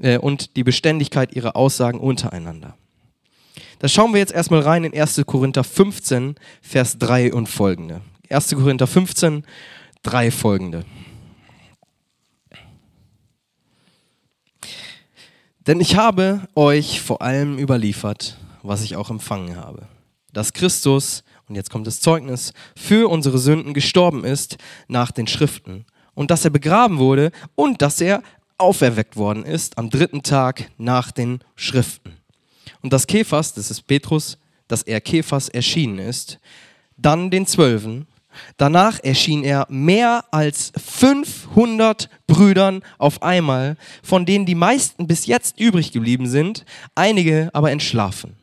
äh, 0.00 0.18
und 0.18 0.56
die 0.56 0.64
Beständigkeit 0.64 1.34
ihrer 1.34 1.56
Aussagen 1.56 1.98
untereinander. 1.98 2.76
Da 3.82 3.88
schauen 3.88 4.12
wir 4.12 4.20
jetzt 4.20 4.32
erstmal 4.32 4.60
rein 4.60 4.84
in 4.84 4.96
1. 4.96 5.22
Korinther 5.26 5.64
15, 5.64 6.36
Vers 6.60 6.98
3 6.98 7.32
und 7.32 7.48
folgende. 7.48 8.00
1. 8.30 8.50
Korinther 8.50 8.86
15, 8.86 9.44
3 10.04 10.30
folgende. 10.30 10.84
Denn 15.66 15.80
ich 15.80 15.96
habe 15.96 16.46
euch 16.54 17.00
vor 17.00 17.22
allem 17.22 17.58
überliefert, 17.58 18.38
was 18.62 18.84
ich 18.84 18.94
auch 18.94 19.10
empfangen 19.10 19.56
habe, 19.56 19.88
dass 20.32 20.52
Christus, 20.52 21.24
und 21.48 21.56
jetzt 21.56 21.70
kommt 21.70 21.88
das 21.88 22.00
Zeugnis, 22.00 22.52
für 22.76 23.10
unsere 23.10 23.38
Sünden 23.38 23.74
gestorben 23.74 24.24
ist 24.24 24.58
nach 24.86 25.10
den 25.10 25.26
Schriften 25.26 25.86
und 26.14 26.30
dass 26.30 26.44
er 26.44 26.52
begraben 26.52 26.98
wurde 26.98 27.32
und 27.56 27.82
dass 27.82 28.00
er 28.00 28.22
auferweckt 28.58 29.16
worden 29.16 29.44
ist 29.44 29.76
am 29.76 29.90
dritten 29.90 30.22
Tag 30.22 30.70
nach 30.78 31.10
den 31.10 31.40
Schriften 31.56 32.21
und 32.82 32.92
dass 32.92 33.06
Kephas, 33.06 33.54
das 33.54 33.70
ist 33.70 33.86
Petrus, 33.86 34.38
dass 34.68 34.82
er 34.82 35.00
Kephas 35.00 35.48
erschienen 35.48 35.98
ist, 35.98 36.38
dann 36.96 37.30
den 37.30 37.46
Zwölfen. 37.46 38.06
Danach 38.56 38.98
erschien 39.02 39.44
er 39.44 39.66
mehr 39.68 40.24
als 40.30 40.72
500 40.76 42.08
Brüdern 42.26 42.82
auf 42.98 43.22
einmal, 43.22 43.76
von 44.02 44.24
denen 44.24 44.46
die 44.46 44.54
meisten 44.54 45.06
bis 45.06 45.26
jetzt 45.26 45.60
übrig 45.60 45.92
geblieben 45.92 46.26
sind, 46.26 46.64
einige 46.94 47.50
aber 47.52 47.70
entschlafen. 47.70 48.34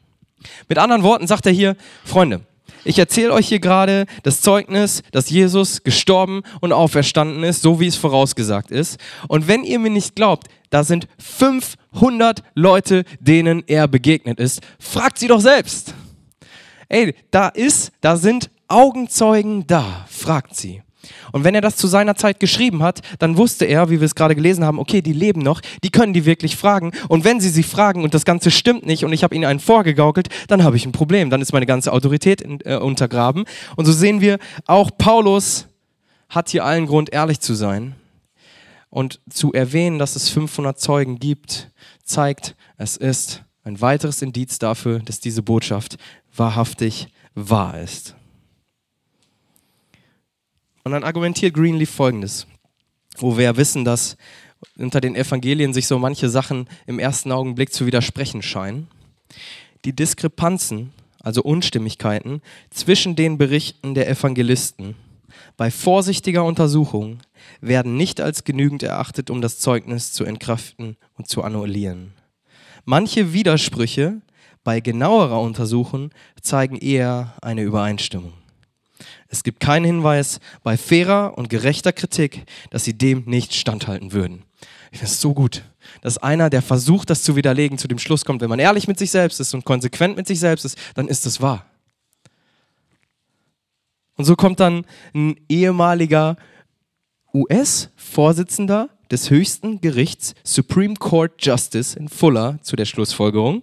Mit 0.67 0.77
anderen 0.77 1.03
Worten 1.03 1.27
sagt 1.27 1.45
er 1.47 1.51
hier, 1.51 1.75
Freunde, 2.05 2.41
ich 2.83 2.99
erzähle 2.99 3.33
euch 3.33 3.47
hier 3.47 3.59
gerade 3.59 4.05
das 4.23 4.41
Zeugnis, 4.41 5.03
dass 5.11 5.29
Jesus 5.29 5.83
gestorben 5.83 6.43
und 6.61 6.73
auferstanden 6.73 7.43
ist, 7.43 7.61
so 7.61 7.79
wie 7.79 7.87
es 7.87 7.95
vorausgesagt 7.95 8.71
ist. 8.71 8.99
Und 9.27 9.47
wenn 9.47 9.63
ihr 9.63 9.79
mir 9.79 9.89
nicht 9.89 10.15
glaubt, 10.15 10.47
da 10.69 10.83
sind 10.83 11.07
500 11.17 12.43
Leute, 12.53 13.03
denen 13.19 13.63
er 13.67 13.87
begegnet 13.87 14.39
ist. 14.39 14.61
Fragt 14.79 15.17
sie 15.17 15.27
doch 15.27 15.41
selbst. 15.41 15.93
Ey, 16.87 17.15
da 17.31 17.49
ist, 17.49 17.91
da 18.01 18.17
sind 18.17 18.49
Augenzeugen 18.67 19.65
da. 19.67 20.05
Fragt 20.09 20.55
sie. 20.55 20.81
Und 21.31 21.43
wenn 21.43 21.55
er 21.55 21.61
das 21.61 21.77
zu 21.77 21.87
seiner 21.87 22.15
Zeit 22.15 22.39
geschrieben 22.39 22.83
hat, 22.83 23.01
dann 23.19 23.37
wusste 23.37 23.65
er, 23.65 23.89
wie 23.89 23.99
wir 23.99 24.05
es 24.05 24.15
gerade 24.15 24.35
gelesen 24.35 24.65
haben, 24.65 24.79
okay, 24.79 25.01
die 25.01 25.13
leben 25.13 25.41
noch, 25.41 25.61
die 25.83 25.91
können 25.91 26.13
die 26.13 26.25
wirklich 26.25 26.57
fragen. 26.57 26.91
Und 27.07 27.23
wenn 27.23 27.39
sie 27.39 27.49
sie 27.49 27.63
fragen 27.63 28.03
und 28.03 28.13
das 28.13 28.25
Ganze 28.25 28.51
stimmt 28.51 28.85
nicht 28.85 29.05
und 29.05 29.13
ich 29.13 29.23
habe 29.23 29.33
ihnen 29.35 29.45
einen 29.45 29.59
vorgegaukelt, 29.59 30.29
dann 30.47 30.63
habe 30.63 30.75
ich 30.75 30.85
ein 30.85 30.91
Problem. 30.91 31.29
Dann 31.29 31.41
ist 31.41 31.53
meine 31.53 31.65
ganze 31.65 31.93
Autorität 31.93 32.41
in, 32.41 32.59
äh, 32.65 32.75
untergraben. 32.75 33.45
Und 33.75 33.85
so 33.85 33.91
sehen 33.91 34.21
wir, 34.21 34.39
auch 34.65 34.91
Paulus 34.97 35.67
hat 36.27 36.49
hier 36.49 36.65
allen 36.65 36.85
Grund, 36.85 37.11
ehrlich 37.13 37.39
zu 37.39 37.53
sein. 37.53 37.95
Und 38.89 39.21
zu 39.29 39.53
erwähnen, 39.53 39.99
dass 39.99 40.15
es 40.15 40.29
500 40.29 40.79
Zeugen 40.79 41.19
gibt, 41.19 41.69
zeigt, 42.03 42.55
es 42.77 42.97
ist 42.97 43.43
ein 43.63 43.81
weiteres 43.81 44.21
Indiz 44.21 44.57
dafür, 44.57 44.99
dass 44.99 45.19
diese 45.19 45.43
Botschaft 45.43 45.97
wahrhaftig 46.35 47.07
wahr 47.35 47.79
ist. 47.79 48.15
Und 50.83 50.91
dann 50.91 51.03
argumentiert 51.03 51.53
Greenleaf 51.53 51.89
folgendes, 51.89 52.47
wo 53.17 53.37
wir 53.37 53.45
ja 53.45 53.57
wissen, 53.57 53.85
dass 53.85 54.17
unter 54.77 55.01
den 55.01 55.15
Evangelien 55.15 55.73
sich 55.73 55.87
so 55.87 55.99
manche 55.99 56.29
Sachen 56.29 56.67
im 56.85 56.99
ersten 56.99 57.31
Augenblick 57.31 57.73
zu 57.73 57.85
widersprechen 57.85 58.41
scheinen. 58.41 58.87
Die 59.85 59.95
Diskrepanzen, 59.95 60.91
also 61.21 61.41
Unstimmigkeiten 61.43 62.41
zwischen 62.69 63.15
den 63.15 63.37
Berichten 63.37 63.93
der 63.93 64.09
Evangelisten 64.09 64.95
bei 65.57 65.71
vorsichtiger 65.71 66.43
Untersuchung 66.45 67.19
werden 67.61 67.97
nicht 67.97 68.21
als 68.21 68.43
genügend 68.43 68.83
erachtet, 68.83 69.29
um 69.29 69.41
das 69.41 69.59
Zeugnis 69.59 70.13
zu 70.13 70.23
entkräften 70.23 70.97
und 71.17 71.27
zu 71.27 71.43
annullieren. 71.43 72.13
Manche 72.85 73.33
Widersprüche 73.33 74.21
bei 74.63 74.79
genauerer 74.79 75.41
Untersuchung 75.41 76.11
zeigen 76.41 76.77
eher 76.77 77.35
eine 77.41 77.63
Übereinstimmung. 77.63 78.33
Es 79.29 79.43
gibt 79.43 79.59
keinen 79.59 79.85
Hinweis 79.85 80.39
bei 80.63 80.75
fairer 80.75 81.37
und 81.37 81.49
gerechter 81.49 81.93
Kritik, 81.93 82.43
dass 82.71 82.83
sie 82.83 82.97
dem 82.97 83.23
nicht 83.25 83.53
standhalten 83.53 84.11
würden. 84.11 84.43
Ich 84.91 84.97
finde 84.99 85.13
es 85.13 85.21
so 85.21 85.35
gut, 85.35 85.63
dass 86.01 86.17
einer, 86.17 86.49
der 86.49 86.63
versucht, 86.63 87.11
das 87.11 87.21
zu 87.21 87.35
widerlegen, 87.35 87.77
zu 87.77 87.87
dem 87.87 87.99
Schluss 87.99 88.25
kommt, 88.25 88.41
wenn 88.41 88.49
man 88.49 88.59
ehrlich 88.59 88.87
mit 88.87 88.97
sich 88.97 89.11
selbst 89.11 89.39
ist 89.39 89.53
und 89.53 89.65
konsequent 89.65 90.17
mit 90.17 90.27
sich 90.27 90.39
selbst 90.39 90.65
ist, 90.65 90.77
dann 90.95 91.07
ist 91.07 91.27
es 91.27 91.41
wahr. 91.41 91.65
Und 94.15 94.25
so 94.25 94.35
kommt 94.35 94.59
dann 94.59 94.83
ein 95.13 95.35
ehemaliger 95.47 96.35
US-Vorsitzender 97.33 98.89
des 99.11 99.29
höchsten 99.29 99.79
Gerichts 99.79 100.33
Supreme 100.43 100.95
Court 100.95 101.33
Justice 101.39 101.97
in 101.97 102.09
Fuller 102.09 102.59
zu 102.63 102.75
der 102.75 102.85
Schlussfolgerung. 102.85 103.61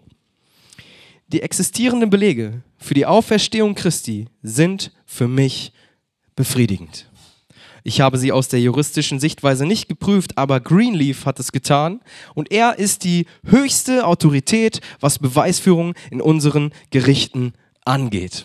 Die 1.29 1.43
existierenden 1.43 2.09
Belege 2.09 2.63
für 2.79 2.95
die 2.95 3.05
Auferstehung 3.05 3.75
Christi 3.75 4.29
sind 4.43 4.93
für 5.07 5.29
mich 5.29 5.73
befriedigend. 6.35 7.09
Ich 7.85 8.01
habe 8.01 8.19
sie 8.19 8.33
aus 8.33 8.49
der 8.49 8.61
juristischen 8.61 9.21
Sichtweise 9.21 9.65
nicht 9.65 9.89
geprüft, 9.89 10.37
aber 10.37 10.59
Greenleaf 10.59 11.25
hat 11.25 11.39
es 11.39 11.53
getan 11.53 12.01
und 12.35 12.51
er 12.51 12.81
ist 12.81 13.05
die 13.05 13.27
höchste 13.45 14.05
Autorität, 14.05 14.81
was 14.99 15.21
Beweisführung 15.21 15.95
in 16.11 16.21
unseren 16.21 16.73
Gerichten 16.91 17.53
angeht. 17.85 18.45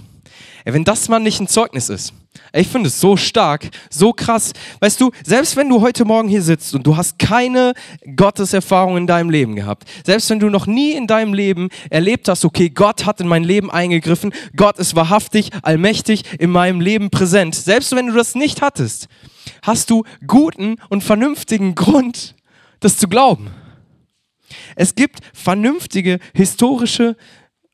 Wenn 0.63 0.84
das 0.84 1.10
mal 1.10 1.20
nicht 1.20 1.39
ein 1.39 1.48
Zeugnis 1.48 1.89
ist, 1.89 2.13
ich 2.53 2.67
finde 2.67 2.88
es 2.88 3.00
so 3.00 3.15
stark, 3.15 3.69
so 3.89 4.12
krass. 4.12 4.51
Weißt 4.79 5.00
du, 5.00 5.12
selbst 5.24 5.55
wenn 5.55 5.69
du 5.69 5.81
heute 5.81 6.03
Morgen 6.03 6.27
hier 6.27 6.41
sitzt 6.41 6.75
und 6.75 6.86
du 6.86 6.98
hast 6.98 7.17
keine 7.17 7.74
Gotteserfahrung 8.15 8.98
in 8.98 9.07
deinem 9.07 9.29
Leben 9.29 9.55
gehabt, 9.55 9.88
selbst 10.05 10.29
wenn 10.29 10.39
du 10.39 10.50
noch 10.50 10.67
nie 10.67 10.91
in 10.91 11.07
deinem 11.07 11.33
Leben 11.33 11.69
erlebt 11.89 12.27
hast, 12.27 12.43
okay, 12.43 12.69
Gott 12.69 13.05
hat 13.05 13.21
in 13.21 13.27
mein 13.27 13.43
Leben 13.43 13.71
eingegriffen, 13.71 14.33
Gott 14.55 14.79
ist 14.79 14.95
wahrhaftig, 14.95 15.51
allmächtig 15.62 16.24
in 16.39 16.50
meinem 16.50 16.81
Leben 16.81 17.10
präsent, 17.10 17.55
selbst 17.55 17.95
wenn 17.95 18.07
du 18.07 18.13
das 18.13 18.36
nicht 18.36 18.62
hattest, 18.62 19.07
hast 19.62 19.89
du 19.89 20.03
guten 20.27 20.75
und 20.89 21.03
vernünftigen 21.03 21.75
Grund, 21.75 22.36
das 22.79 22.98
zu 22.98 23.07
glauben. 23.07 23.51
Es 24.75 24.95
gibt 24.95 25.19
vernünftige 25.33 26.19
historische 26.33 27.15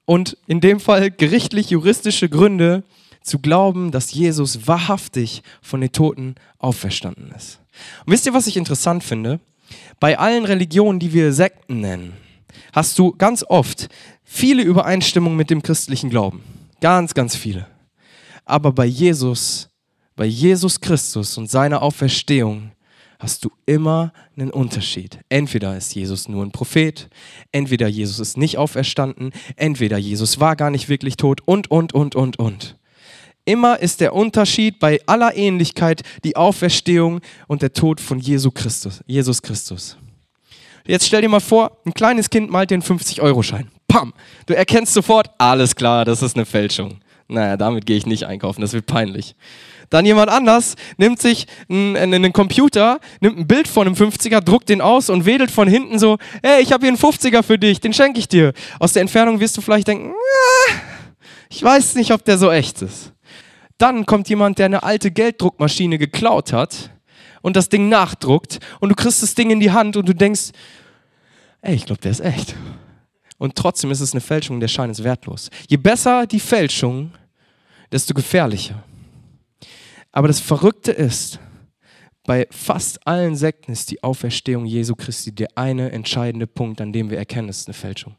und 0.05 0.37
in 0.47 0.61
dem 0.61 0.79
Fall 0.79 1.11
gerichtlich-juristische 1.11 2.29
Gründe 2.29 2.83
zu 3.27 3.39
glauben, 3.39 3.91
dass 3.91 4.13
Jesus 4.13 4.67
wahrhaftig 4.67 5.43
von 5.61 5.81
den 5.81 5.91
Toten 5.91 6.35
auferstanden 6.57 7.31
ist. 7.35 7.59
Und 8.05 8.13
wisst 8.13 8.25
ihr, 8.25 8.33
was 8.33 8.47
ich 8.47 8.57
interessant 8.57 9.03
finde? 9.03 9.39
Bei 9.99 10.17
allen 10.17 10.45
Religionen, 10.45 10.99
die 10.99 11.13
wir 11.13 11.33
Sekten 11.33 11.81
nennen, 11.81 12.13
hast 12.73 12.97
du 12.97 13.11
ganz 13.11 13.43
oft 13.47 13.89
viele 14.23 14.63
Übereinstimmungen 14.63 15.37
mit 15.37 15.49
dem 15.49 15.61
christlichen 15.61 16.09
Glauben. 16.09 16.43
Ganz, 16.81 17.13
ganz 17.13 17.35
viele. 17.35 17.67
Aber 18.45 18.71
bei 18.71 18.85
Jesus, 18.85 19.69
bei 20.15 20.25
Jesus 20.25 20.79
Christus 20.79 21.37
und 21.37 21.49
seiner 21.49 21.81
Auferstehung 21.81 22.71
hast 23.19 23.43
du 23.43 23.51
immer 23.65 24.13
einen 24.37 24.51
Unterschied. 24.51 25.19
Entweder 25.29 25.75
ist 25.75 25.95
Jesus 25.95 26.29
nur 26.29 26.45
ein 26.45 26.51
Prophet, 26.51 27.09
entweder 27.51 27.87
Jesus 27.87 28.19
ist 28.19 28.37
nicht 28.37 28.57
auferstanden, 28.57 29.31
entweder 29.55 29.97
Jesus 29.97 30.39
war 30.39 30.55
gar 30.55 30.69
nicht 30.69 30.87
wirklich 30.87 31.17
tot 31.17 31.41
und, 31.45 31.71
und, 31.71 31.93
und, 31.93 32.15
und, 32.15 32.37
und. 32.37 32.77
Immer 33.47 33.79
ist 33.79 34.01
der 34.01 34.13
Unterschied 34.13 34.77
bei 34.77 34.99
aller 35.05 35.33
Ähnlichkeit 35.37 36.01
die 36.25 36.35
Auferstehung 36.35 37.21
und 37.47 37.61
der 37.61 37.71
Tod 37.71 38.01
von 38.01 38.19
Jesus 38.19 38.53
Christus. 38.53 39.01
Jesus 39.07 39.41
Christus. 39.41 39.95
Jetzt 40.85 41.07
stell 41.07 41.21
dir 41.21 41.29
mal 41.29 41.39
vor, 41.39 41.77
ein 41.85 41.93
kleines 41.93 42.29
Kind 42.29 42.51
malt 42.51 42.71
den 42.71 42.81
50-Euro-Schein. 42.81 43.69
Pam! 43.87 44.13
Du 44.47 44.53
erkennst 44.53 44.93
sofort, 44.93 45.29
alles 45.37 45.77
klar, 45.77 46.03
das 46.03 46.21
ist 46.21 46.35
eine 46.35 46.45
Fälschung. 46.45 46.99
Naja, 47.29 47.55
damit 47.55 47.85
gehe 47.85 47.95
ich 47.95 48.05
nicht 48.05 48.25
einkaufen, 48.25 48.59
das 48.59 48.73
wird 48.73 48.85
peinlich. 48.85 49.33
Dann 49.89 50.05
jemand 50.05 50.29
anders 50.29 50.75
nimmt 50.97 51.21
sich 51.21 51.47
einen, 51.69 51.95
einen, 51.95 52.33
Computer, 52.33 52.99
nimmt 53.21 53.37
ein 53.37 53.47
Bild 53.47 53.69
von 53.69 53.87
einem 53.87 53.95
50er, 53.95 54.41
druckt 54.41 54.67
den 54.67 54.81
aus 54.81 55.09
und 55.09 55.25
wedelt 55.25 55.51
von 55.51 55.69
hinten 55.69 55.99
so, 55.99 56.17
hey, 56.43 56.61
ich 56.61 56.73
habe 56.73 56.85
hier 56.85 56.89
einen 56.89 57.01
50er 57.01 57.43
für 57.43 57.57
dich, 57.57 57.79
den 57.79 57.93
schenke 57.93 58.19
ich 58.19 58.27
dir. 58.27 58.51
Aus 58.77 58.91
der 58.91 59.03
Entfernung 59.03 59.39
wirst 59.39 59.55
du 59.55 59.61
vielleicht 59.61 59.87
denken, 59.87 60.11
ich 61.49 61.63
weiß 61.63 61.95
nicht, 61.95 62.11
ob 62.11 62.25
der 62.25 62.37
so 62.37 62.51
echt 62.51 62.81
ist. 62.81 63.13
Dann 63.77 64.05
kommt 64.05 64.29
jemand, 64.29 64.57
der 64.57 64.65
eine 64.65 64.83
alte 64.83 65.11
Gelddruckmaschine 65.11 65.97
geklaut 65.97 66.51
hat 66.53 66.91
und 67.41 67.55
das 67.55 67.69
Ding 67.69 67.89
nachdruckt 67.89 68.59
und 68.79 68.89
du 68.89 68.95
kriegst 68.95 69.21
das 69.21 69.35
Ding 69.35 69.51
in 69.51 69.59
die 69.59 69.71
Hand 69.71 69.97
und 69.97 70.07
du 70.07 70.13
denkst, 70.13 70.51
ey, 71.61 71.75
ich 71.75 71.85
glaube, 71.85 72.01
der 72.01 72.11
ist 72.11 72.21
echt. 72.21 72.55
Und 73.37 73.55
trotzdem 73.55 73.91
ist 73.91 74.01
es 74.01 74.13
eine 74.13 74.21
Fälschung, 74.21 74.59
der 74.59 74.67
Schein 74.67 74.89
ist 74.89 75.03
wertlos. 75.03 75.49
Je 75.69 75.77
besser 75.77 76.25
die 76.25 76.39
Fälschung, 76.39 77.11
desto 77.91 78.13
gefährlicher. 78.13 78.83
Aber 80.11 80.27
das 80.27 80.39
Verrückte 80.39 80.91
ist, 80.91 81.39
bei 82.23 82.47
fast 82.49 83.05
allen 83.07 83.35
Sekten 83.35 83.71
ist 83.71 83.91
die 83.91 84.03
Auferstehung 84.03 84.65
Jesu 84.65 84.95
Christi 84.95 85.33
der 85.33 85.49
eine 85.55 85.91
entscheidende 85.91 86.47
Punkt, 86.47 86.81
an 86.81 86.91
dem 86.91 87.09
wir 87.09 87.17
erkennen, 87.17 87.49
es 87.49 87.59
ist 87.59 87.67
eine 87.67 87.75
Fälschung. 87.75 88.15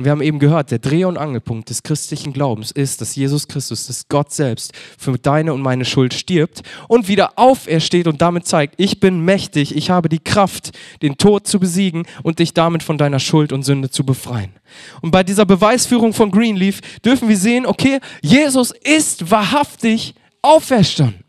Und 0.00 0.04
wir 0.04 0.12
haben 0.12 0.22
eben 0.22 0.38
gehört, 0.38 0.70
der 0.70 0.78
Dreh- 0.78 1.04
und 1.04 1.18
Angelpunkt 1.18 1.68
des 1.68 1.82
christlichen 1.82 2.32
Glaubens 2.32 2.70
ist, 2.70 3.02
dass 3.02 3.16
Jesus 3.16 3.48
Christus, 3.48 3.86
dass 3.86 4.08
Gott 4.08 4.32
selbst 4.32 4.72
für 4.96 5.18
deine 5.18 5.52
und 5.52 5.60
meine 5.60 5.84
Schuld 5.84 6.14
stirbt 6.14 6.62
und 6.88 7.06
wieder 7.06 7.38
aufersteht 7.38 8.06
und 8.06 8.22
damit 8.22 8.46
zeigt, 8.46 8.76
ich 8.78 8.98
bin 8.98 9.26
mächtig, 9.26 9.76
ich 9.76 9.90
habe 9.90 10.08
die 10.08 10.18
Kraft, 10.18 10.70
den 11.02 11.18
Tod 11.18 11.46
zu 11.46 11.60
besiegen 11.60 12.06
und 12.22 12.38
dich 12.38 12.54
damit 12.54 12.82
von 12.82 12.96
deiner 12.96 13.18
Schuld 13.18 13.52
und 13.52 13.62
Sünde 13.62 13.90
zu 13.90 14.06
befreien. 14.06 14.54
Und 15.02 15.10
bei 15.10 15.22
dieser 15.22 15.44
Beweisführung 15.44 16.14
von 16.14 16.30
Greenleaf 16.30 16.80
dürfen 17.04 17.28
wir 17.28 17.36
sehen, 17.36 17.66
okay, 17.66 18.00
Jesus 18.22 18.70
ist 18.70 19.30
wahrhaftig 19.30 20.14
auferstanden. 20.40 21.24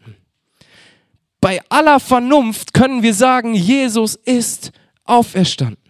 Bei 1.42 1.60
aller 1.68 2.00
Vernunft 2.00 2.74
können 2.74 3.04
wir 3.04 3.14
sagen, 3.14 3.54
Jesus 3.54 4.16
ist 4.16 4.72
auferstanden. 5.04 5.81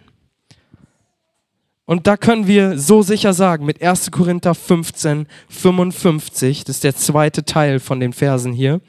Und 1.92 2.08
da 2.08 2.16
können 2.16 2.48
wir 2.48 2.80
so 2.80 3.02
sicher 3.02 3.34
sagen, 3.34 3.66
mit 3.66 3.84
1. 3.84 4.12
Korinther 4.12 4.56
15, 4.56 5.28
55, 5.50 6.64
das 6.64 6.78
ist 6.78 6.86
der 6.86 6.96
zweite 6.96 7.44
Teil 7.44 7.82
von 7.82 8.00
den 8.00 8.14
Versen 8.14 8.54
hier. 8.54 8.80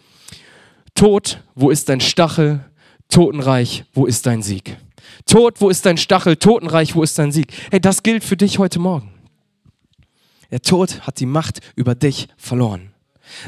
Tod, 0.94 1.42
wo 1.56 1.70
ist 1.70 1.88
dein 1.88 2.00
Stachel? 2.00 2.64
Totenreich, 3.08 3.86
wo 3.92 4.06
ist 4.06 4.24
dein 4.24 4.40
Sieg? 4.40 4.76
Tod, 5.26 5.60
wo 5.60 5.68
ist 5.68 5.84
dein 5.84 5.98
Stachel? 5.98 6.36
Totenreich, 6.36 6.94
wo 6.94 7.02
ist 7.02 7.18
dein 7.18 7.32
Sieg? 7.32 7.52
Hey, 7.72 7.80
das 7.80 8.04
gilt 8.04 8.22
für 8.22 8.36
dich 8.36 8.60
heute 8.60 8.78
Morgen. 8.78 9.10
Der 10.52 10.62
Tod 10.62 11.00
hat 11.00 11.18
die 11.18 11.26
Macht 11.26 11.58
über 11.74 11.96
dich 11.96 12.28
verloren. 12.36 12.92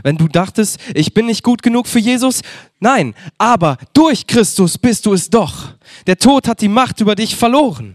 Wenn 0.02 0.16
du 0.16 0.26
dachtest, 0.26 0.80
ich 0.94 1.14
bin 1.14 1.26
nicht 1.26 1.44
gut 1.44 1.62
genug 1.62 1.87
für 1.87 2.00
Jesus, 2.00 2.42
nein, 2.80 3.14
aber 3.38 3.78
durch 3.92 4.26
Christus 4.26 4.78
bist 4.78 5.06
du 5.06 5.12
es 5.12 5.30
doch. 5.30 5.75
Der 6.08 6.18
Tod 6.18 6.49
hat 6.49 6.61
die 6.61 6.66
Macht 6.66 7.00
über 7.00 7.14
dich 7.14 7.37
verloren. 7.37 7.94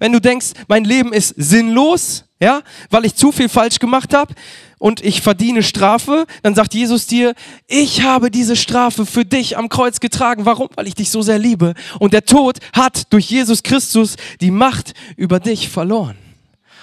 Wenn 0.00 0.12
du 0.12 0.20
denkst, 0.20 0.52
mein 0.68 0.84
Leben 0.84 1.12
ist 1.12 1.34
sinnlos, 1.36 2.24
ja, 2.40 2.62
weil 2.90 3.04
ich 3.04 3.14
zu 3.14 3.32
viel 3.32 3.48
falsch 3.48 3.78
gemacht 3.78 4.12
habe 4.12 4.34
und 4.78 5.02
ich 5.02 5.22
verdiene 5.22 5.62
Strafe, 5.62 6.26
dann 6.42 6.54
sagt 6.54 6.74
Jesus 6.74 7.06
dir, 7.06 7.34
ich 7.66 8.02
habe 8.02 8.30
diese 8.30 8.56
Strafe 8.56 9.06
für 9.06 9.24
dich 9.24 9.56
am 9.56 9.68
Kreuz 9.68 10.00
getragen. 10.00 10.44
Warum? 10.44 10.68
Weil 10.74 10.86
ich 10.86 10.94
dich 10.94 11.10
so 11.10 11.22
sehr 11.22 11.38
liebe. 11.38 11.74
Und 12.00 12.12
der 12.12 12.24
Tod 12.24 12.58
hat 12.72 13.12
durch 13.12 13.30
Jesus 13.30 13.62
Christus 13.62 14.16
die 14.40 14.50
Macht 14.50 14.94
über 15.16 15.40
dich 15.40 15.68
verloren. 15.68 16.16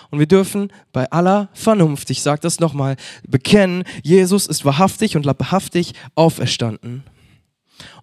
Und 0.10 0.20
wir 0.20 0.27
dürfen 0.27 0.72
bei 0.91 1.10
aller 1.10 1.50
Vernunft, 1.53 2.10
ich 2.10 2.22
sage 2.22 2.41
das 2.41 2.60
nochmal, 2.60 2.98
bekennen, 3.27 3.84
Jesus 4.03 4.46
ist 4.46 4.65
wahrhaftig 4.65 5.15
und 5.15 5.25
wahrhaftig 5.25 5.94
auferstanden. 6.15 7.03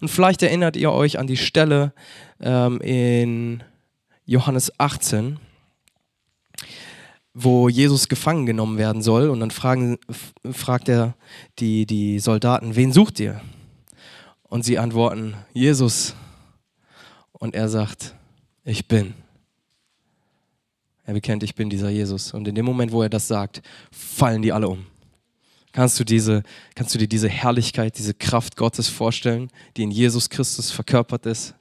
Und 0.01 0.09
vielleicht 0.09 0.43
erinnert 0.43 0.77
ihr 0.77 0.91
euch 0.91 1.19
an 1.19 1.27
die 1.27 1.37
Stelle 1.37 1.93
ähm, 2.41 2.81
in 2.81 3.63
Johannes 4.29 4.71
18, 4.79 5.39
wo 7.33 7.71
Jesus 7.71 8.11
gefangen 8.11 8.45
genommen 8.45 8.77
werden 8.77 9.01
soll. 9.01 9.31
Und 9.31 9.41
dann 9.41 9.51
fragen, 9.51 9.97
fragt 10.53 10.91
er 10.91 11.15
die, 11.59 11.87
die 11.87 12.19
Soldaten, 12.19 12.77
wen 12.77 12.93
sucht 12.93 13.21
ihr? 13.21 13.41
Und 14.43 14.67
sie 14.67 14.79
antworten, 14.79 15.35
Jesus. 15.55 16.15
Und 17.33 17.55
er 17.55 17.71
sagt, 17.71 18.15
ich 18.65 18.87
bin. 18.87 19.15
Er 21.07 21.15
bekennt, 21.15 21.43
ich 21.43 21.55
bin 21.55 21.71
dieser 21.71 21.89
Jesus. 21.89 22.35
Und 22.35 22.47
in 22.47 22.55
dem 22.55 22.67
Moment, 22.67 22.93
wo 22.93 23.03
er 23.03 23.09
das 23.09 23.29
sagt, 23.29 23.63
fallen 23.91 24.43
die 24.43 24.53
alle 24.53 24.69
um. 24.69 24.85
Kannst 25.73 25.99
du, 25.99 26.05
diese, 26.05 26.43
kannst 26.75 26.95
du 26.95 26.99
dir 26.99 27.09
diese 27.09 27.31
Herrlichkeit, 27.31 27.97
diese 27.97 28.13
Kraft 28.13 28.57
Gottes 28.57 28.89
vorstellen, 28.89 29.49
die 29.79 29.85
in 29.85 29.91
Jesus 29.91 30.29
Christus 30.29 30.71
verkörpert 30.71 31.25
ist? 31.25 31.55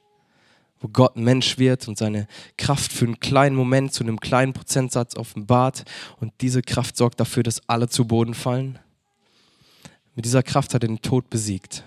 Wo 0.80 0.88
Gott 0.90 1.18
Mensch 1.18 1.58
wird 1.58 1.88
und 1.88 1.98
seine 1.98 2.28
Kraft 2.58 2.94
für 2.94 3.06
einen 3.06 3.20
kleinen 3.20 3.56
Moment 3.56 3.94
zu 3.94 4.04
einem 4.04 4.20
kleinen 4.20 4.54
Prozentsatz 4.54 5.16
offenbart 5.16 5.86
und 6.20 6.34
diese 6.42 6.62
Kraft 6.62 6.98
sorgt 6.98 7.20
dafür, 7.20 7.44
dass 7.44 7.68
alle 7.68 7.90
zu 7.90 8.06
Boden 8.06 8.34
fallen? 8.34 8.78
Mit 10.16 10.26
dieser 10.26 10.44
Kraft 10.44 10.74
hat 10.74 10.84
er 10.84 10.88
den 10.88 11.02
Tod 11.02 11.30
besiegt. 11.30 11.84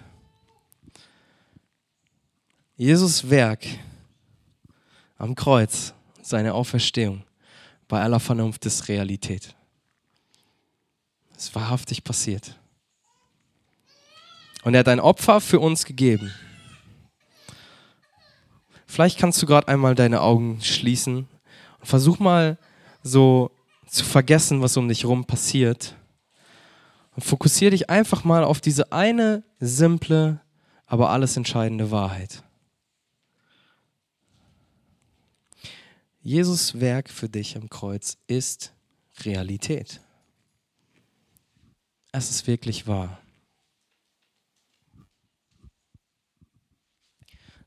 Jesus 2.76 3.28
Werk 3.28 3.66
am 5.18 5.34
Kreuz, 5.34 5.92
seine 6.22 6.54
Auferstehung, 6.54 7.24
bei 7.88 8.00
aller 8.00 8.20
Vernunft 8.20 8.64
ist 8.66 8.88
Realität. 8.88 9.54
Es 11.36 11.44
ist 11.44 11.54
wahrhaftig 11.54 12.04
passiert. 12.04 12.56
Und 14.62 14.74
er 14.74 14.80
hat 14.80 14.88
ein 14.88 15.00
Opfer 15.00 15.40
für 15.40 15.60
uns 15.60 15.84
gegeben. 15.84 16.32
Vielleicht 18.90 19.20
kannst 19.20 19.40
du 19.40 19.46
gerade 19.46 19.68
einmal 19.68 19.94
deine 19.94 20.20
Augen 20.20 20.60
schließen 20.62 21.28
und 21.78 21.86
versuch 21.86 22.18
mal 22.18 22.58
so 23.04 23.52
zu 23.86 24.04
vergessen, 24.04 24.62
was 24.62 24.76
um 24.76 24.88
dich 24.88 25.04
herum 25.04 25.24
passiert. 25.24 25.94
Und 27.14 27.22
fokussiere 27.22 27.70
dich 27.70 27.88
einfach 27.88 28.24
mal 28.24 28.42
auf 28.42 28.60
diese 28.60 28.90
eine 28.90 29.44
simple, 29.60 30.40
aber 30.86 31.10
alles 31.10 31.36
entscheidende 31.36 31.92
Wahrheit. 31.92 32.42
Jesus 36.20 36.80
Werk 36.80 37.10
für 37.10 37.28
dich 37.28 37.56
am 37.56 37.70
Kreuz 37.70 38.18
ist 38.26 38.72
Realität. 39.22 40.00
Es 42.10 42.28
ist 42.28 42.48
wirklich 42.48 42.88
wahr. 42.88 43.19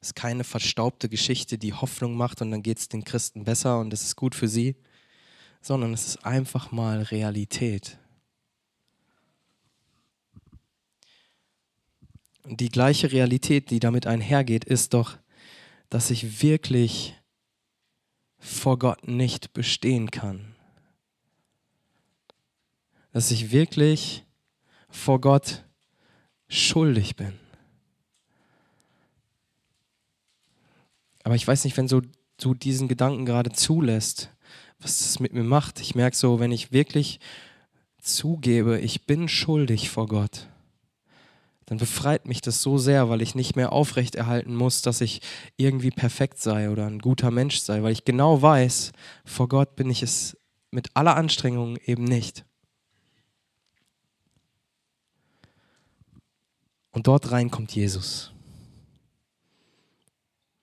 Es 0.03 0.07
ist 0.09 0.15
keine 0.15 0.43
verstaubte 0.43 1.07
Geschichte, 1.07 1.57
die 1.57 1.71
Hoffnung 1.71 2.17
macht 2.17 2.41
und 2.41 2.51
dann 2.51 2.61
geht 2.61 2.77
es 2.77 2.89
den 2.89 3.05
Christen 3.05 3.45
besser 3.45 3.79
und 3.79 3.93
es 3.93 4.03
ist 4.03 4.17
gut 4.17 4.35
für 4.35 4.49
sie, 4.49 4.75
sondern 5.61 5.93
es 5.93 6.05
ist 6.07 6.25
einfach 6.25 6.73
mal 6.73 7.03
Realität. 7.03 7.97
Und 12.43 12.59
die 12.59 12.67
gleiche 12.67 13.13
Realität, 13.13 13.69
die 13.69 13.79
damit 13.79 14.05
einhergeht, 14.05 14.65
ist 14.65 14.93
doch, 14.93 15.17
dass 15.89 16.11
ich 16.11 16.41
wirklich 16.41 17.15
vor 18.39 18.77
Gott 18.77 19.07
nicht 19.07 19.53
bestehen 19.53 20.11
kann. 20.11 20.53
Dass 23.13 23.31
ich 23.31 23.51
wirklich 23.51 24.25
vor 24.89 25.21
Gott 25.21 25.63
schuldig 26.49 27.15
bin. 27.15 27.39
Aber 31.23 31.35
ich 31.35 31.47
weiß 31.47 31.63
nicht, 31.63 31.77
wenn 31.77 31.87
so 31.87 32.01
du 32.37 32.53
diesen 32.53 32.87
Gedanken 32.87 33.25
gerade 33.25 33.51
zulässt, 33.51 34.29
was 34.79 34.99
das 34.99 35.19
mit 35.19 35.33
mir 35.33 35.43
macht. 35.43 35.79
Ich 35.79 35.95
merke 35.95 36.15
so, 36.15 36.39
wenn 36.39 36.51
ich 36.51 36.71
wirklich 36.71 37.19
zugebe, 38.01 38.79
ich 38.79 39.05
bin 39.05 39.29
schuldig 39.29 39.89
vor 39.89 40.07
Gott, 40.07 40.47
dann 41.65 41.77
befreit 41.77 42.27
mich 42.27 42.41
das 42.41 42.61
so 42.61 42.77
sehr, 42.77 43.09
weil 43.09 43.21
ich 43.21 43.35
nicht 43.35 43.55
mehr 43.55 43.71
aufrechterhalten 43.71 44.53
muss, 44.53 44.81
dass 44.81 44.99
ich 44.99 45.21
irgendwie 45.55 45.91
perfekt 45.91 46.39
sei 46.39 46.69
oder 46.69 46.85
ein 46.85 46.99
guter 46.99 47.31
Mensch 47.31 47.59
sei, 47.59 47.81
weil 47.83 47.93
ich 47.93 48.03
genau 48.03 48.41
weiß, 48.41 48.91
vor 49.23 49.47
Gott 49.47 49.77
bin 49.77 49.89
ich 49.89 50.03
es 50.03 50.37
mit 50.71 50.89
aller 50.95 51.15
Anstrengung 51.15 51.77
eben 51.85 52.03
nicht. 52.03 52.43
Und 56.91 57.07
dort 57.07 57.31
rein 57.31 57.49
kommt 57.49 57.73
Jesus. 57.73 58.32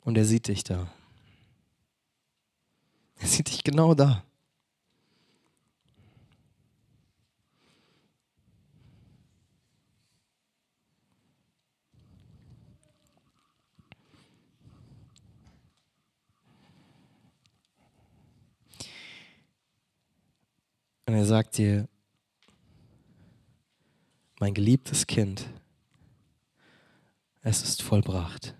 Und 0.02 0.16
er 0.16 0.24
sieht 0.24 0.48
dich 0.48 0.64
da. 0.64 0.90
Er 3.18 3.28
sieht 3.28 3.48
dich 3.48 3.62
genau 3.64 3.94
da. 3.94 4.24
Und 21.10 21.16
er 21.16 21.24
sagt 21.24 21.58
dir, 21.58 21.88
mein 24.38 24.54
geliebtes 24.54 25.08
Kind, 25.08 25.44
es 27.42 27.64
ist 27.64 27.82
vollbracht. 27.82 28.54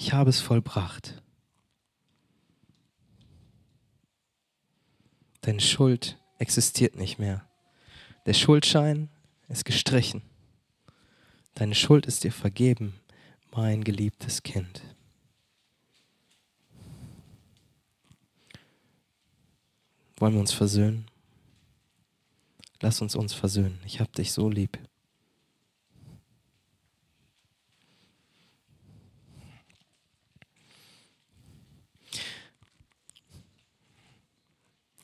Ich 0.00 0.14
habe 0.14 0.30
es 0.30 0.40
vollbracht. 0.40 1.22
Deine 5.42 5.60
Schuld 5.60 6.18
existiert 6.38 6.96
nicht 6.96 7.18
mehr. 7.18 7.46
Der 8.24 8.32
Schuldschein 8.32 9.10
ist 9.48 9.66
gestrichen. 9.66 10.22
Deine 11.54 11.74
Schuld 11.74 12.06
ist 12.06 12.24
dir 12.24 12.32
vergeben, 12.32 12.98
mein 13.52 13.84
geliebtes 13.84 14.42
Kind. 14.42 14.80
Wollen 20.16 20.32
wir 20.32 20.40
uns 20.40 20.54
versöhnen? 20.54 21.10
Lass 22.80 23.02
uns 23.02 23.14
uns 23.14 23.34
versöhnen. 23.34 23.78
Ich 23.84 24.00
habe 24.00 24.10
dich 24.12 24.32
so 24.32 24.48
lieb. 24.48 24.78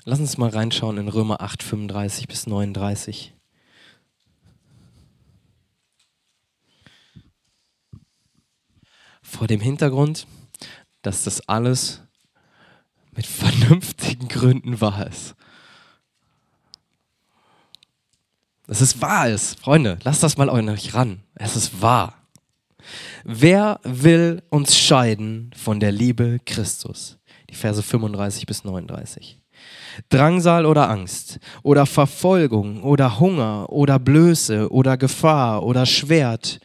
Lass 0.08 0.20
uns 0.20 0.38
mal 0.38 0.50
reinschauen 0.50 0.98
in 0.98 1.08
Römer 1.08 1.40
8, 1.40 1.64
35 1.64 2.28
bis 2.28 2.46
39. 2.46 3.34
Vor 9.20 9.48
dem 9.48 9.60
Hintergrund, 9.60 10.28
dass 11.02 11.24
das 11.24 11.48
alles 11.48 12.02
mit 13.16 13.26
vernünftigen 13.26 14.28
Gründen 14.28 14.80
wahr 14.80 15.08
ist. 15.08 15.34
Dass 18.68 18.80
es 18.80 19.00
wahr 19.02 19.28
ist. 19.28 19.58
Freunde, 19.58 19.98
lasst 20.04 20.22
das 20.22 20.36
mal 20.36 20.48
euch 20.48 20.94
ran. 20.94 21.24
Es 21.34 21.56
ist 21.56 21.82
wahr. 21.82 22.28
Wer 23.24 23.80
will 23.82 24.44
uns 24.50 24.78
scheiden 24.78 25.50
von 25.56 25.80
der 25.80 25.90
Liebe 25.90 26.38
Christus? 26.46 27.18
Die 27.50 27.56
Verse 27.56 27.82
35 27.82 28.46
bis 28.46 28.62
39. 28.62 29.40
Drangsal 30.08 30.66
oder 30.66 30.88
Angst 30.90 31.38
oder 31.62 31.86
Verfolgung 31.86 32.82
oder 32.82 33.18
Hunger 33.18 33.70
oder 33.70 33.98
Blöße 33.98 34.70
oder 34.70 34.96
Gefahr 34.96 35.62
oder 35.62 35.86
Schwert. 35.86 36.60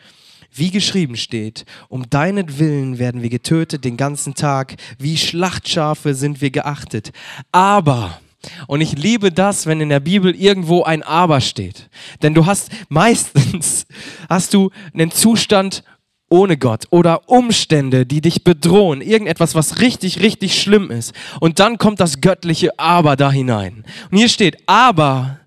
Wie 0.54 0.69
geschrieben 0.69 1.15
steht, 1.15 1.65
um 1.88 2.10
deinetwillen 2.10 2.99
werden 2.99 3.21
wir 3.21 3.30
getötet 3.30 3.86
den 3.86 3.95
ganzen 3.95 4.36
Tag, 4.36 4.75
wie 4.99 5.15
Schlachtschafe 5.15 6.13
sind 6.13 6.41
wir 6.41 6.51
geachtet. 6.51 7.12
Aber, 7.54 8.19
und 8.67 8.82
ich 8.82 8.97
liebe 8.97 9.32
das, 9.32 9.65
wenn 9.65 9.80
in 9.80 9.88
der 9.88 10.01
Bibel 10.01 10.36
irgendwo 10.36 10.84
ein 10.84 11.04
Aber 11.04 11.39
steht. 11.39 11.89
Denn 12.21 12.34
du 12.34 12.45
hast 12.45 12.69
meistens, 12.89 13.86
hast 14.30 14.54
du 14.54 14.71
einen 14.93 15.12
Zustand 15.12 15.86
ohne 16.32 16.58
Gott 16.58 16.86
oder 16.89 17.30
Umstände, 17.30 18.06
die 18.06 18.22
dich 18.22 18.44
bedrohen, 18.44 19.02
irgendetwas, 19.02 19.54
was 19.54 19.82
richtig, 19.82 20.22
richtig 20.22 20.60
schlimm 20.60 20.89
ist. 20.89 21.13
Und 21.39 21.60
dann 21.60 21.78
kommt 21.78 22.00
das 22.00 22.22
göttliche 22.22 22.80
Aber 22.80 23.15
da 23.15 23.32
hinein. 23.32 23.84
Und 24.10 24.17
hier 24.17 24.30
steht, 24.30 24.58
aber 24.65 25.39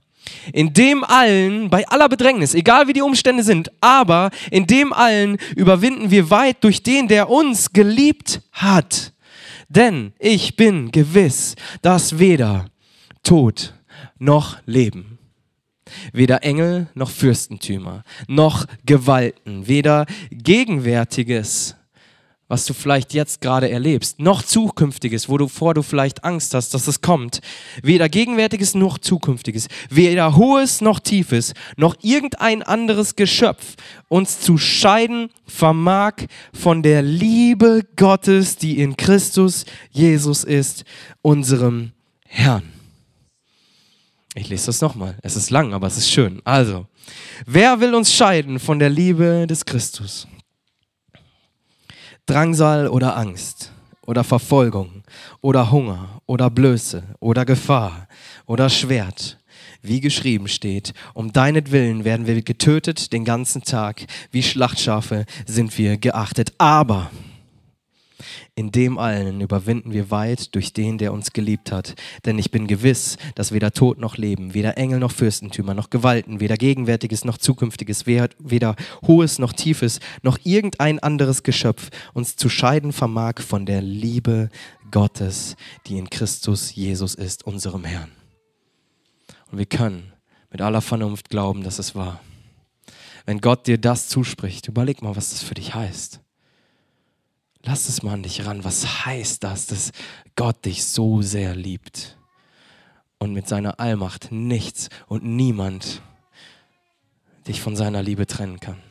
in 0.52 0.74
dem 0.74 1.02
allen, 1.02 1.70
bei 1.70 1.88
aller 1.88 2.08
Bedrängnis, 2.08 2.54
egal 2.54 2.86
wie 2.86 2.92
die 2.92 3.02
Umstände 3.02 3.42
sind, 3.42 3.70
aber 3.80 4.30
in 4.50 4.66
dem 4.66 4.92
allen 4.92 5.38
überwinden 5.56 6.10
wir 6.10 6.28
weit 6.30 6.62
durch 6.62 6.82
den, 6.82 7.08
der 7.08 7.30
uns 7.30 7.72
geliebt 7.72 8.42
hat. 8.52 9.12
Denn 9.70 10.12
ich 10.18 10.54
bin 10.54 10.92
gewiss, 10.92 11.56
dass 11.80 12.18
weder 12.18 12.66
Tod 13.22 13.72
noch 14.18 14.58
Leben 14.66 15.18
weder 16.12 16.42
Engel 16.42 16.88
noch 16.94 17.10
Fürstentümer, 17.10 18.02
noch 18.28 18.66
Gewalten, 18.84 19.66
weder 19.66 20.06
Gegenwärtiges, 20.30 21.76
was 22.48 22.66
du 22.66 22.74
vielleicht 22.74 23.14
jetzt 23.14 23.40
gerade 23.40 23.70
erlebst, 23.70 24.20
noch 24.20 24.42
Zukünftiges, 24.42 25.28
wo 25.28 25.38
du 25.38 25.48
vor 25.48 25.74
du 25.74 25.82
vielleicht 25.82 26.24
Angst 26.24 26.54
hast, 26.54 26.74
dass 26.74 26.86
es 26.86 27.00
kommt. 27.00 27.40
Weder 27.82 28.08
Gegenwärtiges 28.08 28.74
noch 28.74 28.98
Zukünftiges, 28.98 29.68
weder 29.88 30.36
Hohes 30.36 30.80
noch 30.80 31.00
Tiefes, 31.00 31.54
noch 31.76 31.96
irgendein 32.02 32.62
anderes 32.62 33.16
Geschöpf 33.16 33.76
uns 34.08 34.40
zu 34.40 34.58
scheiden 34.58 35.30
vermag 35.46 36.14
von 36.52 36.82
der 36.82 37.02
Liebe 37.02 37.82
Gottes, 37.96 38.56
die 38.56 38.78
in 38.78 38.96
Christus 38.96 39.64
Jesus 39.90 40.44
ist, 40.44 40.84
unserem 41.22 41.92
Herrn. 42.26 42.73
Ich 44.36 44.48
lese 44.48 44.66
das 44.66 44.80
nochmal. 44.80 45.16
Es 45.22 45.36
ist 45.36 45.50
lang, 45.50 45.72
aber 45.72 45.86
es 45.86 45.96
ist 45.96 46.10
schön. 46.10 46.42
Also, 46.44 46.86
wer 47.46 47.80
will 47.80 47.94
uns 47.94 48.12
scheiden 48.12 48.58
von 48.58 48.80
der 48.80 48.90
Liebe 48.90 49.46
des 49.46 49.64
Christus? 49.64 50.26
Drangsal 52.26 52.88
oder 52.88 53.16
Angst 53.16 53.70
oder 54.06 54.24
Verfolgung 54.24 55.04
oder 55.40 55.70
Hunger 55.70 56.20
oder 56.26 56.50
Blöße 56.50 57.04
oder 57.20 57.44
Gefahr 57.44 58.08
oder 58.46 58.68
Schwert. 58.70 59.38
Wie 59.82 60.00
geschrieben 60.00 60.48
steht, 60.48 60.94
um 61.12 61.32
deinetwillen 61.32 62.04
werden 62.04 62.26
wir 62.26 62.42
getötet 62.42 63.12
den 63.12 63.24
ganzen 63.24 63.62
Tag, 63.62 64.04
wie 64.32 64.42
Schlachtschafe 64.42 65.26
sind 65.46 65.76
wir 65.78 65.96
geachtet. 65.96 66.54
Aber 66.58 67.10
in 68.54 68.72
dem 68.72 68.98
allen 68.98 69.40
überwinden 69.40 69.92
wir 69.92 70.10
weit 70.10 70.54
durch 70.54 70.72
den, 70.72 70.98
der 70.98 71.12
uns 71.12 71.32
geliebt 71.32 71.72
hat. 71.72 71.94
Denn 72.24 72.38
ich 72.38 72.50
bin 72.50 72.66
gewiss, 72.66 73.16
dass 73.34 73.52
weder 73.52 73.72
Tod 73.72 73.98
noch 73.98 74.16
Leben, 74.16 74.54
weder 74.54 74.78
Engel 74.78 74.98
noch 74.98 75.12
Fürstentümer, 75.12 75.74
noch 75.74 75.90
Gewalten, 75.90 76.40
weder 76.40 76.56
Gegenwärtiges 76.56 77.24
noch 77.24 77.38
Zukünftiges, 77.38 78.06
weder 78.06 78.76
Hohes 79.06 79.38
noch 79.38 79.52
Tiefes, 79.52 80.00
noch 80.22 80.38
irgendein 80.44 80.98
anderes 80.98 81.42
Geschöpf 81.42 81.90
uns 82.12 82.36
zu 82.36 82.48
scheiden 82.48 82.92
vermag 82.92 83.40
von 83.40 83.66
der 83.66 83.82
Liebe 83.82 84.50
Gottes, 84.90 85.56
die 85.86 85.98
in 85.98 86.08
Christus 86.08 86.74
Jesus 86.74 87.14
ist, 87.14 87.44
unserem 87.46 87.84
Herrn. 87.84 88.12
Und 89.50 89.58
wir 89.58 89.66
können 89.66 90.12
mit 90.50 90.60
aller 90.60 90.80
Vernunft 90.80 91.30
glauben, 91.30 91.64
dass 91.64 91.78
es 91.78 91.94
wahr. 91.94 92.20
Wenn 93.26 93.40
Gott 93.40 93.66
dir 93.66 93.78
das 93.78 94.08
zuspricht, 94.08 94.68
überleg 94.68 95.02
mal, 95.02 95.16
was 95.16 95.30
das 95.30 95.42
für 95.42 95.54
dich 95.54 95.74
heißt. 95.74 96.20
Lass 97.66 97.88
es 97.88 98.02
mal 98.02 98.12
an 98.12 98.22
dich 98.22 98.44
ran. 98.44 98.62
Was 98.62 99.06
heißt 99.06 99.42
das, 99.42 99.66
dass 99.66 99.92
Gott 100.36 100.64
dich 100.66 100.84
so 100.84 101.22
sehr 101.22 101.56
liebt 101.56 102.18
und 103.18 103.32
mit 103.32 103.48
seiner 103.48 103.80
Allmacht 103.80 104.30
nichts 104.30 104.90
und 105.06 105.24
niemand 105.24 106.02
dich 107.48 107.62
von 107.62 107.74
seiner 107.74 108.02
Liebe 108.02 108.26
trennen 108.26 108.60
kann? 108.60 108.82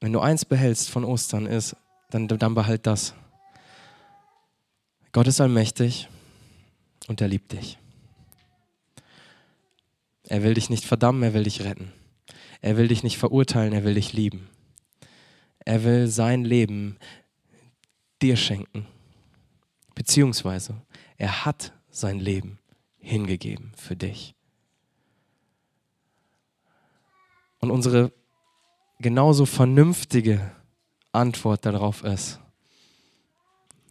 Wenn 0.00 0.12
du 0.12 0.20
eins 0.20 0.44
behältst 0.44 0.90
von 0.90 1.04
Ostern 1.04 1.46
ist, 1.46 1.76
dann, 2.10 2.26
dann 2.26 2.54
behalt 2.54 2.86
das. 2.86 3.14
Gott 5.12 5.28
ist 5.28 5.40
allmächtig 5.40 6.08
und 7.06 7.20
er 7.20 7.28
liebt 7.28 7.52
dich. 7.52 7.78
Er 10.28 10.42
will 10.42 10.54
dich 10.54 10.70
nicht 10.70 10.84
verdammen, 10.84 11.22
er 11.22 11.34
will 11.34 11.44
dich 11.44 11.62
retten. 11.62 11.92
Er 12.60 12.76
will 12.76 12.88
dich 12.88 13.04
nicht 13.04 13.16
verurteilen, 13.16 13.72
er 13.72 13.84
will 13.84 13.94
dich 13.94 14.12
lieben. 14.12 14.48
Er 15.66 15.82
will 15.82 16.06
sein 16.06 16.44
Leben 16.44 16.96
dir 18.22 18.36
schenken. 18.36 18.86
Beziehungsweise 19.94 20.80
er 21.18 21.44
hat 21.44 21.72
sein 21.90 22.20
Leben 22.20 22.60
hingegeben 22.98 23.72
für 23.76 23.96
dich. 23.96 24.34
Und 27.58 27.72
unsere 27.72 28.12
genauso 29.00 29.44
vernünftige 29.44 30.52
Antwort 31.10 31.66
darauf 31.66 32.04
ist, 32.04 32.38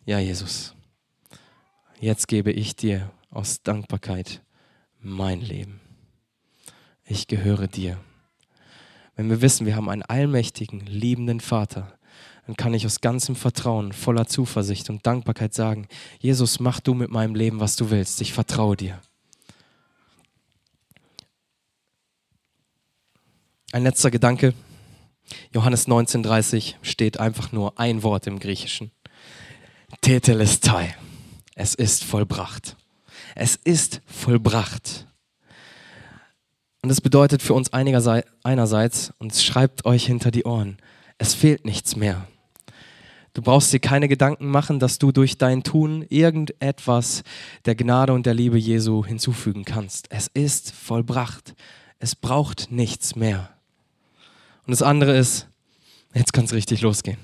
ja 0.06 0.20
Jesus, 0.20 0.76
jetzt 2.00 2.28
gebe 2.28 2.52
ich 2.52 2.78
dir 2.78 3.12
aus 3.32 3.64
Dankbarkeit 3.64 4.42
mein 5.00 5.42
Leben. 5.42 5.82
Ich 7.04 7.28
gehöre 7.28 7.68
dir. 7.68 8.00
Wenn 9.16 9.30
wir 9.30 9.42
wissen, 9.42 9.66
wir 9.66 9.76
haben 9.76 9.90
einen 9.90 10.02
allmächtigen, 10.02 10.82
liebenden 10.82 11.40
Vater, 11.40 11.98
dann 12.46 12.56
kann 12.56 12.74
ich 12.74 12.86
aus 12.86 13.02
ganzem 13.02 13.36
Vertrauen, 13.36 13.92
voller 13.92 14.28
Zuversicht 14.28 14.90
und 14.90 15.06
Dankbarkeit 15.06 15.54
sagen, 15.54 15.88
Jesus, 16.20 16.60
mach 16.60 16.80
du 16.80 16.94
mit 16.94 17.10
meinem 17.10 17.34
Leben, 17.34 17.60
was 17.60 17.76
du 17.76 17.90
willst. 17.90 18.22
Ich 18.22 18.34
vertraue 18.34 18.76
dir. 18.76 19.00
Ein 23.72 23.84
letzter 23.84 24.12
Gedanke. 24.12 24.54
Johannes 25.54 25.88
19,30 25.88 26.76
steht 26.82 27.20
einfach 27.20 27.52
nur 27.52 27.80
ein 27.80 28.04
Wort 28.04 28.28
im 28.28 28.40
Griechischen. 28.40 28.92
Tetelestai. 30.02 30.96
Es 31.56 31.74
ist 31.74 32.04
vollbracht. 32.04 32.76
Es 33.34 33.56
ist 33.56 34.02
vollbracht. 34.06 35.08
Und 36.86 36.90
das 36.90 37.02
bedeutet 37.02 37.42
für 37.42 37.56
uns 37.56 37.74
einerseits, 37.74 39.12
und 39.18 39.34
schreibt 39.34 39.86
euch 39.88 40.06
hinter 40.06 40.30
die 40.30 40.44
Ohren, 40.44 40.78
es 41.18 41.34
fehlt 41.34 41.66
nichts 41.66 41.96
mehr. 41.96 42.28
Du 43.34 43.42
brauchst 43.42 43.74
dir 43.74 43.80
keine 43.80 44.08
Gedanken 44.08 44.46
machen, 44.46 44.78
dass 44.80 45.00
du 45.00 45.12
durch 45.12 45.40
dein 45.40 45.64
Tun 45.64 46.06
irgendetwas 46.10 47.24
der 47.66 47.74
Gnade 47.74 48.14
und 48.14 48.28
der 48.28 48.36
Liebe 48.36 48.60
Jesu 48.60 49.04
hinzufügen 49.04 49.66
kannst. 49.66 50.12
Es 50.12 50.28
ist 50.36 50.74
vollbracht. 50.74 51.56
Es 51.98 52.16
braucht 52.16 52.70
nichts 52.70 53.16
mehr. 53.16 53.50
Und 54.68 54.72
das 54.72 54.84
andere 54.84 55.18
ist, 55.18 55.48
jetzt 56.14 56.34
kann 56.34 56.46
es 56.46 56.54
richtig 56.54 56.82
losgehen. 56.82 57.18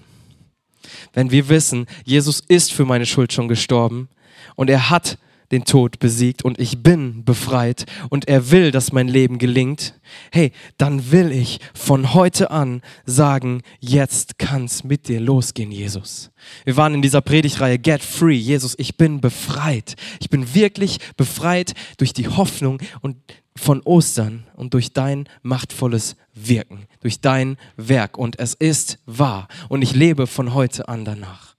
Wenn 1.14 1.30
wir 1.30 1.50
wissen, 1.50 1.86
Jesus 2.04 2.40
ist 2.40 2.74
für 2.74 2.86
meine 2.86 3.06
Schuld 3.06 3.32
schon 3.32 3.48
gestorben 3.48 4.10
und 4.56 4.72
er 4.72 4.90
hat 4.90 5.20
den 5.52 5.66
Tod 5.66 6.00
besiegt 6.00 6.44
und 6.44 6.60
ich 6.60 6.82
bin 6.82 7.24
befreit 7.26 7.86
und 8.10 8.28
er 8.28 8.52
will, 8.52 8.72
dass 8.72 8.92
mein 8.92 9.08
Leben 9.08 9.38
gelingt, 9.38 10.00
hey, 10.32 10.52
dann 10.78 11.12
will 11.12 11.32
ich 11.32 11.60
von 11.74 12.14
heute 12.14 12.52
an 12.52 12.82
sagen, 13.06 13.62
jetzt 13.80 14.40
kann's 14.40 14.84
mit 14.84 15.08
dir 15.08 15.20
losgehen, 15.20 15.72
Jesus. 15.72 16.32
Wir 16.64 16.78
waren 16.78 16.94
in 16.94 17.02
dieser 17.02 17.22
Predigtreihe 17.22 17.80
Get 17.80 18.04
Free. 18.04 18.36
Jesus, 18.36 18.76
ich 18.78 18.98
bin 18.98 19.22
befreit. 19.22 19.96
Ich 20.20 20.30
bin 20.30 20.54
wirklich 20.54 21.00
befreit 21.18 21.74
durch 21.98 22.14
die 22.14 22.28
Hoffnung 22.28 22.80
und 23.02 23.18
von 23.56 23.82
Ostern 23.82 24.46
und 24.56 24.74
durch 24.74 24.94
dein 24.94 25.28
machtvolles 25.44 26.16
Wirken, 26.34 26.86
durch 27.02 27.20
dein 27.20 27.58
Werk. 27.76 28.18
Und 28.18 28.40
es 28.40 28.54
ist 28.54 28.98
wahr. 29.06 29.48
Und 29.70 29.82
ich 29.82 29.94
lebe 29.94 30.28
von 30.28 30.54
heute 30.54 30.88
an 30.88 31.06
danach. 31.06 31.51